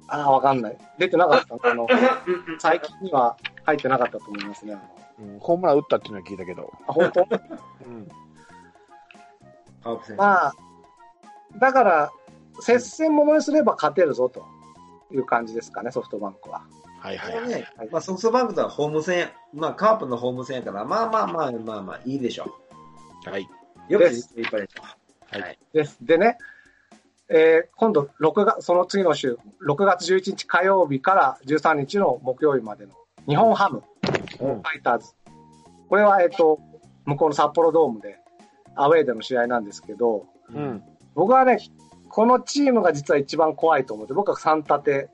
[0.07, 0.77] ああ、わかんない。
[0.97, 1.69] 出てなかった。
[1.69, 1.87] あの、
[2.59, 4.73] 最近には入ってなかったと思いますね。
[4.73, 6.71] あのうん、ホームラン打ったっていうのは聞いたけど。
[6.87, 7.27] あ、本当？
[7.85, 8.07] うん。
[10.17, 10.53] まあ、
[11.57, 12.11] だから、
[12.61, 14.45] 接戦ものにすれば勝てるぞと
[15.11, 16.63] いう感じですかね、ソフトバンクは。
[16.99, 17.49] はいはいはい。
[17.49, 22.53] ね、まあ、ソフトバンクとはホーム戦、まあ、カープのホーム戦やから、まあまあまあまあまあ、いいでしょ
[23.25, 23.47] はい。
[23.89, 23.93] う。
[23.93, 24.83] よくいっぱいでしょ
[25.31, 25.97] はいはいです。
[26.01, 26.37] でね、
[27.29, 29.37] えー今度、6月、その次の週、
[29.67, 32.93] 6月11日火曜日から13日の木曜日までの
[33.27, 33.83] 日本ハム、
[34.41, 35.13] うんファイターズ。
[35.87, 36.59] これは、えっ、と、
[37.05, 38.17] 向こうの札幌ドームで、
[38.75, 40.83] アウェーでの試合なんですけど、うん。
[41.13, 41.59] 僕はね、
[42.09, 45.09] このチームが実は一番怖いと思って、僕は3立て、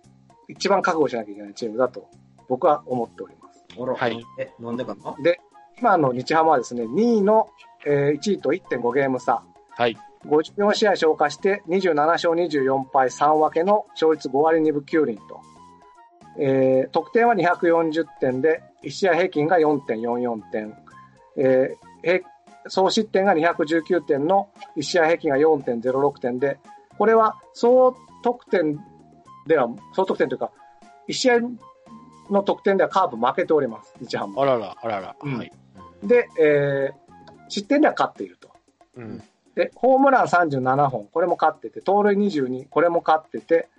[0.48, 2.08] 一番覚悟しなきゃいけないチームだと、
[2.48, 3.64] 僕は思っております。
[3.78, 4.24] はい。
[4.40, 5.16] え、なんでかな？
[5.22, 5.40] で、
[5.80, 7.50] 今の日ハムはですね、2位の、
[7.86, 9.98] えー1位と1.5ゲーム差、はい。
[10.26, 15.42] 54試合消化して27勝24敗3分けの勝率5割2分9厘と、
[16.40, 20.78] えー得点は240点で1試合平均が4.44点、
[21.38, 22.20] えー平
[22.68, 26.58] 総失点が219点の1試合平均が4.06点で。
[26.98, 28.84] これは総得点
[29.46, 30.52] では総得点というか
[31.08, 31.40] 1試合
[32.30, 35.16] の得点ではカープ負けております日ハムあらら、あらら。
[35.22, 35.52] うんはい。
[36.04, 37.06] で、えー
[37.48, 38.50] 失点では勝っていると
[38.98, 39.24] うん。
[39.54, 43.70] で、ホームラン37本、これも勝ってて、盗塁22、これも勝ってて、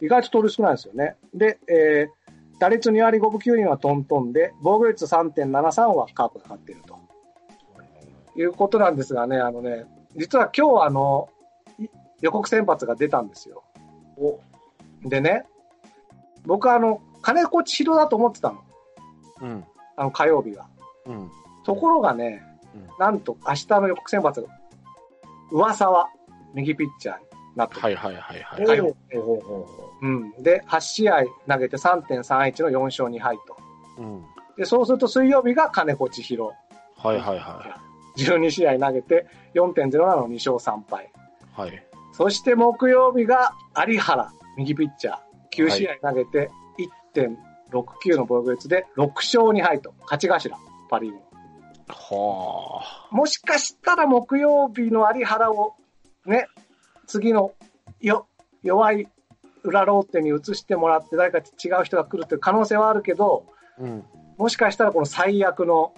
[0.00, 1.16] 意外と盗塁少ないんですよね。
[1.32, 2.22] で、えー
[2.58, 6.96] 打率2割5分9厘はトントンで、防御率3.73はカープが勝っていると。
[8.36, 9.84] いうことなんですがね、あのね、
[10.16, 11.28] 実は今日あの、
[11.80, 11.86] い
[12.20, 13.64] 予告先発が出たんですよ。
[14.16, 14.38] お、
[15.04, 15.44] でね、
[16.44, 18.62] 僕はあの、金子千尋だと思ってたの。
[19.40, 19.64] うん。
[19.96, 20.66] あの火曜日が。
[21.06, 21.30] うん。
[21.64, 22.42] ところがね、
[22.74, 24.48] うんなんと明日の予告先発が、
[25.50, 26.08] 噂は
[26.54, 27.24] 右ピッチャーに
[27.56, 28.66] なってるはいはいはいはい。
[28.66, 28.96] はいほ
[30.00, 30.32] うん。
[30.42, 33.56] で、8試合投げて3.31の4勝2敗と。
[33.98, 34.24] うん。
[34.56, 36.52] で、そうすると水曜日が金子千尋。
[36.96, 37.78] はいはいは
[38.16, 41.10] 12試合投げて4.07の2勝3敗。
[41.58, 41.60] い。
[41.60, 41.86] はい。
[42.12, 43.52] そして木曜日が
[43.86, 45.16] 有原、右ピッチャー。
[45.52, 46.50] 9試合投げて
[47.14, 50.56] 1.69の防御率で6勝2敗と、勝ち頭、
[50.88, 51.22] パリーグの。
[51.88, 53.14] はあ。
[53.14, 55.74] もしかしたら木曜日の有原を
[56.26, 56.46] ね、
[57.06, 57.52] 次の
[58.00, 58.26] よ
[58.62, 59.08] 弱い
[59.64, 63.46] 裏ローテに移してもらって誰か違う人が来るという可能性はあるけど、
[63.78, 64.04] うん。
[64.38, 65.92] もしかしたらこの最悪の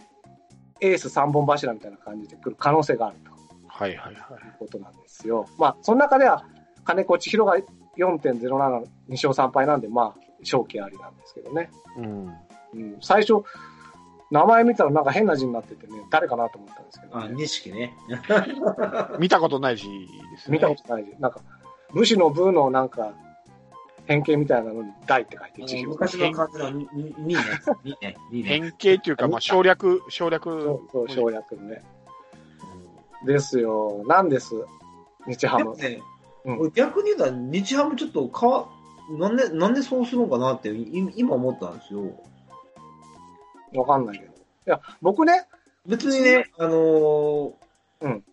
[0.80, 3.30] エース3本柱みたいな感じで来る可能性があると
[3.68, 4.46] はいはいはい。
[4.46, 5.46] いうことなんですよ。
[5.58, 6.44] まあ、その中では
[6.84, 7.56] 金子千尋が
[7.96, 11.70] 4.07の2勝3敗なんで、まあ、勝機ありなんですけどね。
[11.96, 12.34] うん。
[12.74, 13.44] うん、最初、
[14.30, 17.96] 名前見たらなんか変な字になっててね、誰かなと思ったんですけど、あ、ね、 錦ね。
[19.18, 19.86] 見たことないし
[20.32, 20.56] ですね。
[20.56, 21.14] 見たことない字。
[21.20, 21.40] なんか、
[21.92, 23.12] 武士の部のなんか、
[24.06, 25.88] 変形みたいなのに大って書いて、千尋。
[25.88, 26.86] 昔の感じの2ね。
[27.84, 28.16] 2ね。
[28.32, 28.48] 2ね。
[28.48, 30.62] 変形っていうか、まあ、省略、省略。
[30.62, 31.82] そうそう、省略のね。
[33.24, 34.02] ですよ。
[34.06, 34.54] なんです？
[35.26, 35.64] 日ハム。
[35.64, 36.02] でもね、
[36.44, 38.66] うん俺逆に言うたら日ハムちょっとかわ、
[39.10, 42.02] なんで、なんでそうするのかなってい今思ったんですよ。
[43.74, 44.32] わかんないけど。
[44.32, 44.34] い
[44.66, 45.46] や、僕ね、
[45.86, 47.52] 別にね、あのー
[48.00, 48.24] うん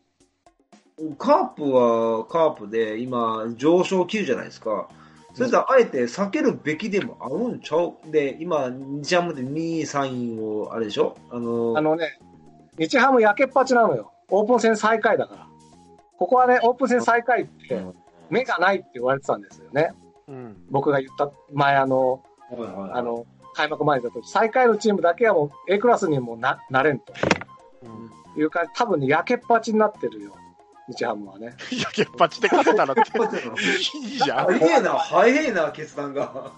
[1.17, 4.87] カープはカープで今上昇級じゃないですか。
[5.33, 7.95] それとあえて避けるべきでもあるんちゃう？
[8.11, 11.17] で、今、日ハムで2位、3位を、あれでしょ？
[11.31, 12.19] あのーあのね、
[12.77, 14.11] 日ハム焼けっぱちなのよ。
[14.29, 15.47] オープン戦最下位だから。
[16.19, 17.83] ここはね、オープン戦最下位って、
[18.31, 19.93] 目がないって言われてたんですよね。
[20.27, 20.63] うん。
[20.71, 27.13] 僕が言った前、あの、はいはいはいあの、開幕前だと、最下位のチームだけはもう A クラスにもななれんと
[27.83, 28.41] うん。
[28.41, 30.35] いうか、多分ね、焼けっぱちになってるよ。
[30.87, 31.55] 日ハムはね。
[31.71, 33.01] い や、けっぱちで勝てたらって。
[33.97, 34.59] いいじゃん。
[34.59, 36.51] 早えな、早えな、決断が。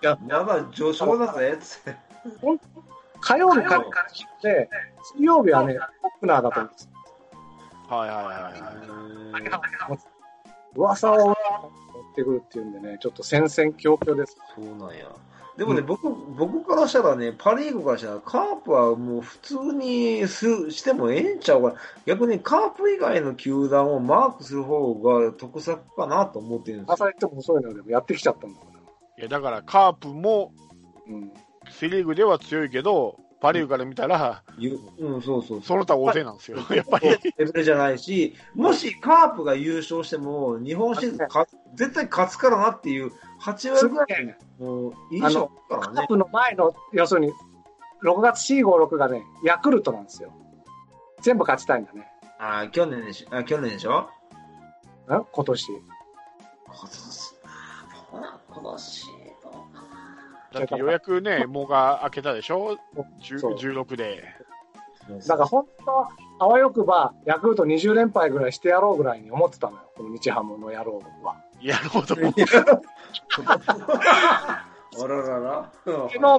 [0.00, 1.96] いやまだ上昇だぜ、つって。
[3.20, 3.84] 火曜日から
[4.42, 4.68] で、
[5.14, 6.90] 水曜日はね、オープナーだと思うんです。
[7.88, 9.98] はいはいはいはい。
[10.74, 11.36] 噂を持っ
[12.14, 14.36] てくるっていうんでね、ちょっと戦々恐々です。
[14.54, 15.10] そうなんや。
[15.58, 21.74] でもね、僕、僕からしたらね、パリーグからしたら、カープはもう普通にすしてもええんちゃうかな。
[22.06, 26.94] 逆にカープ以外の球団をマークする方が得策かなと思ってるんですよ。
[26.94, 28.78] 朝言っても遅いのでもやってきちゃったんだから。
[28.78, 30.52] いや、だから、カープも、
[31.08, 31.32] うん。
[31.70, 36.58] セリーグでは強いけど、パリーグから見たら、ゆうん、そうそうその他大勢なんですよ。
[36.70, 37.08] やっぱり。
[37.10, 45.96] レベルじゃないし、もしカープが優勝しても、日本シリーズか絶対勝つからなっていう、8割ぐらいの印象あるからね。
[45.98, 47.32] カップの前の、要するに、
[48.02, 50.32] 6月456がね、ヤクルトなんですよ。
[51.20, 52.08] 全部勝ちたいんだね。
[52.40, 53.36] あー去年でしょ？
[53.36, 54.00] あ、去年でしょ？
[54.00, 54.06] ん？
[55.08, 55.66] 今年。
[56.66, 57.34] 今年、
[58.50, 59.04] 今年、
[60.52, 62.78] だってようやくね、もが開けたでしょ
[63.22, 64.24] ？10そう ?16 で。
[65.26, 69.90] だから本当は、あわよくば、ヤクルト20連敗ぐらいしてやろうぐらいに思ってたのよ。
[69.96, 71.36] この日ハムの野郎は。
[71.60, 72.14] やろうと。
[75.00, 75.72] あららら。
[75.84, 76.38] 昨日、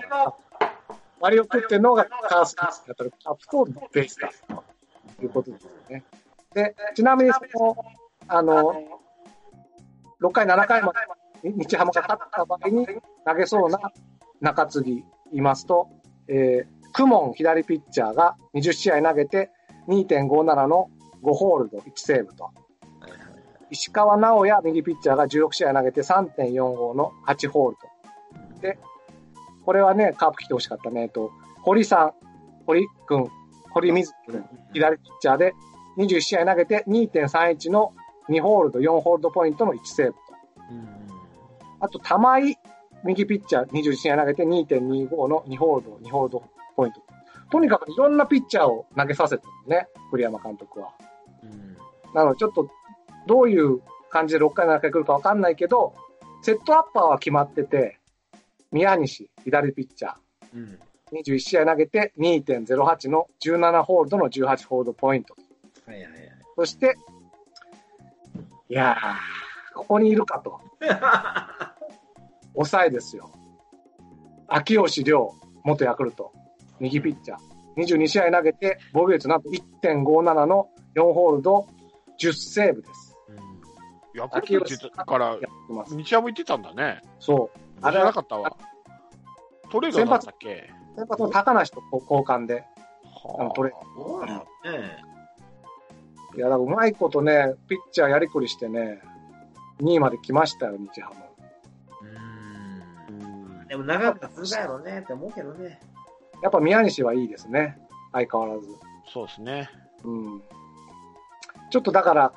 [1.20, 4.32] 割り送ってるのがカースだったら、カップとベースだ
[5.18, 6.04] ということですよね。
[6.54, 7.76] で、ちなみにその、
[8.28, 9.00] あの、
[10.22, 11.00] 6回、7回まで
[11.44, 12.86] 日ハムが勝った場合に
[13.26, 13.80] 投げそうな
[14.42, 15.90] 中継ぎいますと、
[16.28, 19.52] えー、クモン左ピッチャーが20試合投げて
[19.88, 20.90] 2.57の
[21.24, 22.52] 5ホールド1セーブと、
[23.72, 27.78] 石川直也右ピッチャーが16試合投げて3.45の8ホール
[28.56, 28.62] ド。
[28.62, 28.80] で、
[29.66, 31.10] これはね、カープ来てほしかったね。
[31.10, 31.32] と、
[31.62, 32.14] 堀さん、
[32.66, 33.30] 堀君、
[33.72, 35.54] 堀水君、左ピッチャーで
[35.98, 37.94] 21試合投げて2.31の
[38.30, 40.20] 2ホールド、4ホールドポイントの1セーブと。
[40.72, 40.99] うん
[41.80, 42.58] あと、玉井、
[43.04, 46.44] 右ピッチャー21試合投げて2.25の2ホールド、2ホールド
[46.76, 47.02] ポイント。
[47.52, 50.94] とにかくいろんなピッチャーを投げさせてるね、栗山監督は。
[52.14, 52.70] なので、ちょっと、
[53.28, 55.94] どういう感じで6回、7回来るかわかんないけど、
[56.42, 58.00] セットアッパーは決まってて、
[58.72, 60.14] 宮西、左ピッチャー。
[60.56, 60.80] うん。
[61.12, 65.36] 21試合投げて2.08の17ホールドの18ホールドポイント。
[65.86, 66.14] はいはいはい。
[66.56, 66.98] そして、
[68.70, 69.16] いやー、
[69.80, 70.60] ここにいるかと。
[72.54, 73.32] 抑えですよ。
[74.48, 76.34] 秋吉亮、元ヤクルト、
[76.80, 77.40] 右ピッチャー。
[77.78, 81.66] 22試合投げて、防御率なんと1.57の4ホールド、
[82.20, 83.16] 10セーブです。
[84.16, 85.96] ヤクルトからや、ってます。
[85.96, 87.02] 日ハム行ってたんだね。
[87.20, 87.60] そう。
[87.82, 88.58] あ知れらなかったわ。
[89.72, 90.70] トレードだったっけ？
[90.98, 92.66] 先発の高梨と交換で、
[93.38, 94.98] あのトレそうだよね。
[96.36, 99.02] いや、だからうまいことね、ピッチャーやりくりしてね、
[99.82, 101.16] 2位まで来ましたよ、日ハム。
[103.12, 103.68] うん。
[103.68, 105.80] でも長く続くやろねって思うけどね。
[106.42, 107.78] やっぱ宮西はいいですね。
[108.12, 108.68] 相変わらず。
[109.12, 109.70] そうですね。
[110.04, 110.42] うん。
[111.70, 112.34] ちょっとだから、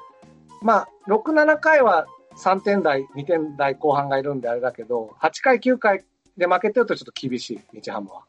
[0.60, 6.04] まあ、6、7回は3点台、2点台後半がいるんであれだけど、8回、9回
[6.36, 8.24] で負けてるとちょっと厳しい、日ハムは。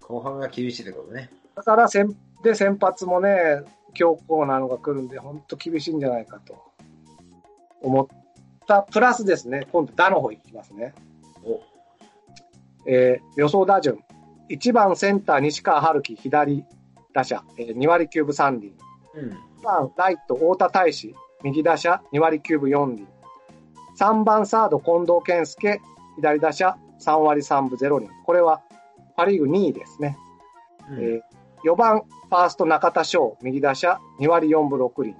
[0.00, 1.30] 後半が厳しいってことね。
[1.56, 3.62] だから先、で、先発もね、
[3.94, 6.65] 強硬なのが来るんで、本当厳しいんじゃないかと
[7.82, 8.06] 思っ
[8.66, 8.82] た。
[8.82, 10.94] プラスですね、今度、打の方行きますね。
[11.44, 11.60] お、
[12.88, 13.98] えー予想打順。
[14.48, 16.64] 1番センター西川春樹、左
[17.12, 18.74] 打者、えー2割9分3厘。
[19.14, 19.30] うん。
[19.30, 23.06] 2番ライト太田大志、右打者2割9分4厘。
[23.98, 25.80] 3番サード近藤健介、
[26.16, 28.08] 左打者3割3分0厘。
[28.24, 28.62] これは
[29.16, 30.16] パリーグ2位ですね。
[30.90, 31.20] うんえー
[31.64, 35.16] 4番ファースト中田翔、右打者2割4分6厘。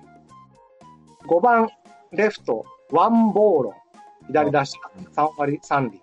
[1.26, 1.68] 5番
[2.12, 3.74] レフトワンボーロン、
[4.28, 4.78] 左打者
[5.14, 6.00] 3割3厘。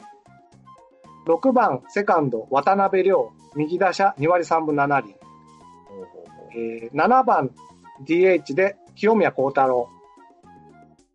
[1.25, 5.15] 6番セカンド渡辺亮、右打者2割3分7厘。
[6.55, 7.51] えー7番
[8.05, 9.89] DH で清宮幸太郎、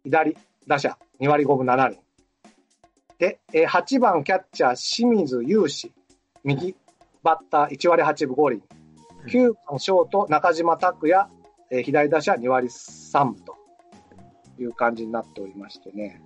[0.04, 0.36] 左
[0.66, 2.00] 打者2割5分7厘。
[3.18, 5.92] で、えー8番キャッチャー清水雄志、
[6.44, 6.74] 右
[7.22, 8.62] バッター1割8分5厘。
[9.26, 11.28] 9番ショート中島卓也、
[11.70, 13.47] えー左打者2割3分と
[14.62, 16.20] いう感じになっておりましてね。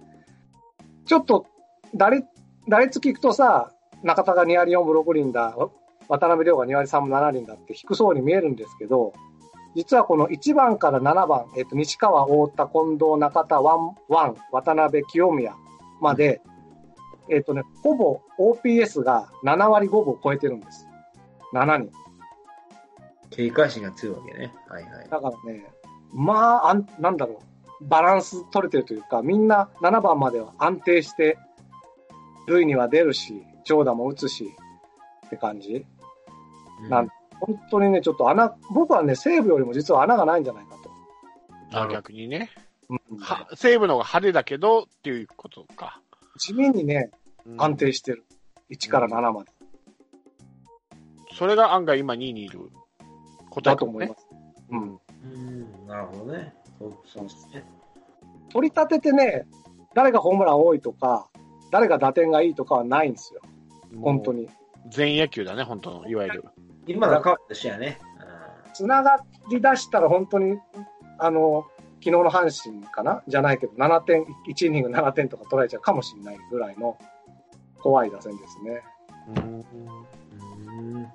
[1.04, 1.46] ちょっと
[1.94, 2.26] 打率、
[2.68, 3.72] 打率聞くとさ、
[4.02, 5.56] 中田が2割4分6厘だ、
[6.08, 9.12] 渡邉諒が2割3分7厘だって低そうに見えるんですけど、
[9.74, 15.54] 実はこの1番から7番、えっ、と、西川、大田、近藤、中田、ワン、ワン、渡邉、清宮
[16.00, 16.42] まで、
[17.30, 20.86] えっ、とね、ほぼ OPS が7割5分を超えてるんです。
[21.54, 21.90] 7人。
[23.30, 24.52] 警戒心が強いわけね。
[24.68, 25.08] はいはい。
[25.08, 25.64] だからね、
[26.12, 27.38] まあ、あんなんだろう、
[27.88, 31.38] バランス取れてるというか、みんな7番までは安定して、
[32.46, 34.52] 塁には出るし、長打も打つし、
[35.26, 35.86] って感じ。
[36.88, 37.08] なん
[37.40, 40.76] 本当にね、ちょっと穴、僕はね、西武よりも実は穴がないんじゃないか
[41.70, 41.80] と。
[41.80, 42.50] あ逆にね。
[42.88, 46.00] うんは西武の方が派手だけどっていうことか。
[46.38, 47.10] 地味にね、
[47.46, 48.24] うん安定してる。
[48.70, 49.50] 1から7まで。
[51.34, 52.70] それが案外今2位にいる
[53.50, 54.14] 答えだと思いま。
[54.14, 54.26] す。
[54.70, 55.00] うん。
[55.24, 56.54] うん、なるほどね。
[57.04, 57.64] そうですね。
[58.52, 59.46] 取り立ててね、
[59.94, 61.28] 誰がホームラン多いとか、
[61.70, 63.40] 誰が打点がいいとかはないんですよ。
[64.00, 64.42] 本当に。
[64.42, 64.48] に。
[64.90, 66.44] 全野球だね、本当の、いわゆる。
[66.86, 67.98] 今のカープとしてはね。
[68.74, 70.58] つながり出したら本当に、
[71.18, 71.66] あの、
[72.00, 73.22] 昨日の阪神かな？
[73.28, 76.98] じゃないけど、7点、1イニング7点とか取られちゃうかもしれないぐらいの
[77.78, 78.82] 怖い打線ですね。
[79.36, 79.64] うん。
[80.78, 81.02] うん。
[81.02, 81.10] ま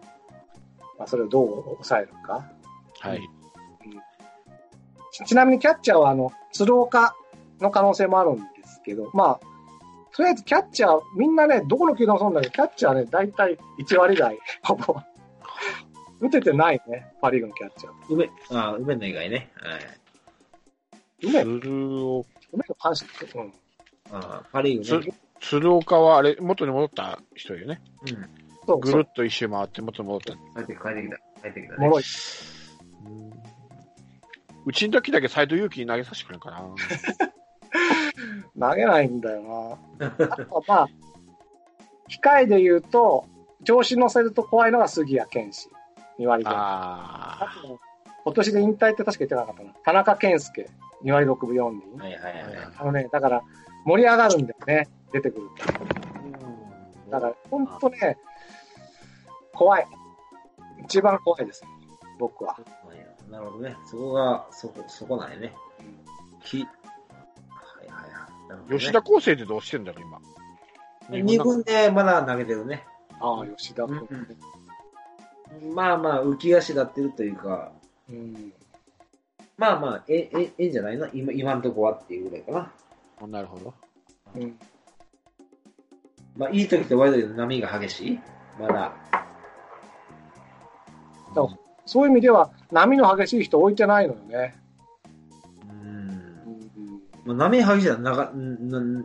[1.00, 2.50] あ、それをどう抑えるか。
[3.00, 3.30] はい。
[5.18, 7.16] ちちなみにキャッチャーは、あの、鶴岡
[7.60, 9.48] の可能性もあるんですけど、まあ、
[10.16, 14.96] とりあえずキャッチャー、みんなね、どこの球団もそうなんだけど、キャッチャーね、大体1割台、 ほぼ。
[16.20, 17.94] 打ててないね、パリーグのキャッチャー。
[18.10, 19.52] 梅、あ、梅の以外ね。
[19.56, 21.28] はい。
[21.28, 23.54] 梅、鶴岡梅の阪神うん。
[24.12, 25.14] あパリーグね。
[25.40, 27.82] 鶴岡はあれ、元に戻った人よね。
[28.02, 28.08] うん。
[28.10, 28.26] そう、
[28.68, 30.34] そうぐるっと一周回って元に戻った。
[30.62, 31.42] 帰ってきた、帰ってきた。
[31.42, 31.88] 帰ってきたね。
[31.88, 32.04] もろい。
[34.68, 36.62] うちの時だけ斎藤佑樹に投げさせてくれんかな。
[38.70, 40.08] 投げないんだよな。
[40.08, 40.90] あとはまあ、
[42.10, 43.26] 控えで言うと、
[43.64, 45.70] 調子乗せると怖いのが杉谷拳士。
[46.20, 46.54] 2割5分。
[46.54, 47.48] あ
[48.26, 49.74] 今年で引退って確か言ってなかったな。
[49.86, 50.70] 田中健介、
[51.02, 52.02] 2割6分4厘。
[52.02, 52.72] はいはいはいはい。
[52.78, 53.42] あのね、だから、
[53.86, 54.90] 盛り上がるんだよね。
[55.14, 55.48] 出てくる
[57.06, 57.10] と。
[57.10, 58.18] だから、ほんとね、
[59.54, 59.88] 怖い。
[60.84, 61.64] 一番怖いです。
[62.20, 62.60] 僕は。
[63.30, 63.76] なるほどね。
[63.86, 65.54] そこが、そこ、そこなんやね。
[66.44, 68.72] き、はいはいはい。
[68.72, 70.06] ね吉田康生ってどうしてんだろう、
[71.10, 71.22] 今。
[71.24, 72.86] 二軍でまだ投げてるね。
[73.20, 74.08] ああ、吉田君。
[75.74, 77.72] まあまあ、浮き足立ってるというか、
[78.10, 78.54] うん。
[79.58, 81.08] まあまあ、え、え、ええんじゃないの？
[81.14, 82.72] 今、今んとこはっていうぐらいかな。
[83.22, 83.74] うんなるほど。
[84.36, 84.60] うん。
[86.38, 88.20] まあ、いい時と悪い時の波が激しい？
[88.60, 88.94] まだ。
[91.34, 94.56] そうそういう意味では、波の激しい人置いてないのよね。
[95.70, 96.00] うん。
[97.26, 98.32] うんまあ、波激しいのな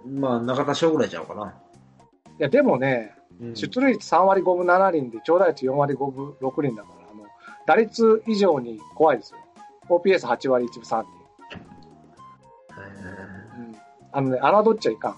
[0.06, 1.54] まあ、中田翔ぐらいちゃうかな。
[2.38, 7.24] いや、でもね、うん出塁率3割5分7厘で、長打率4割5分6厘だから、あの、
[7.66, 9.38] 打率以上に怖いですよ。
[9.88, 11.08] OPS8 割1分3厘。
[13.58, 13.76] うん。
[14.12, 15.16] あのね、侮っちゃいかん。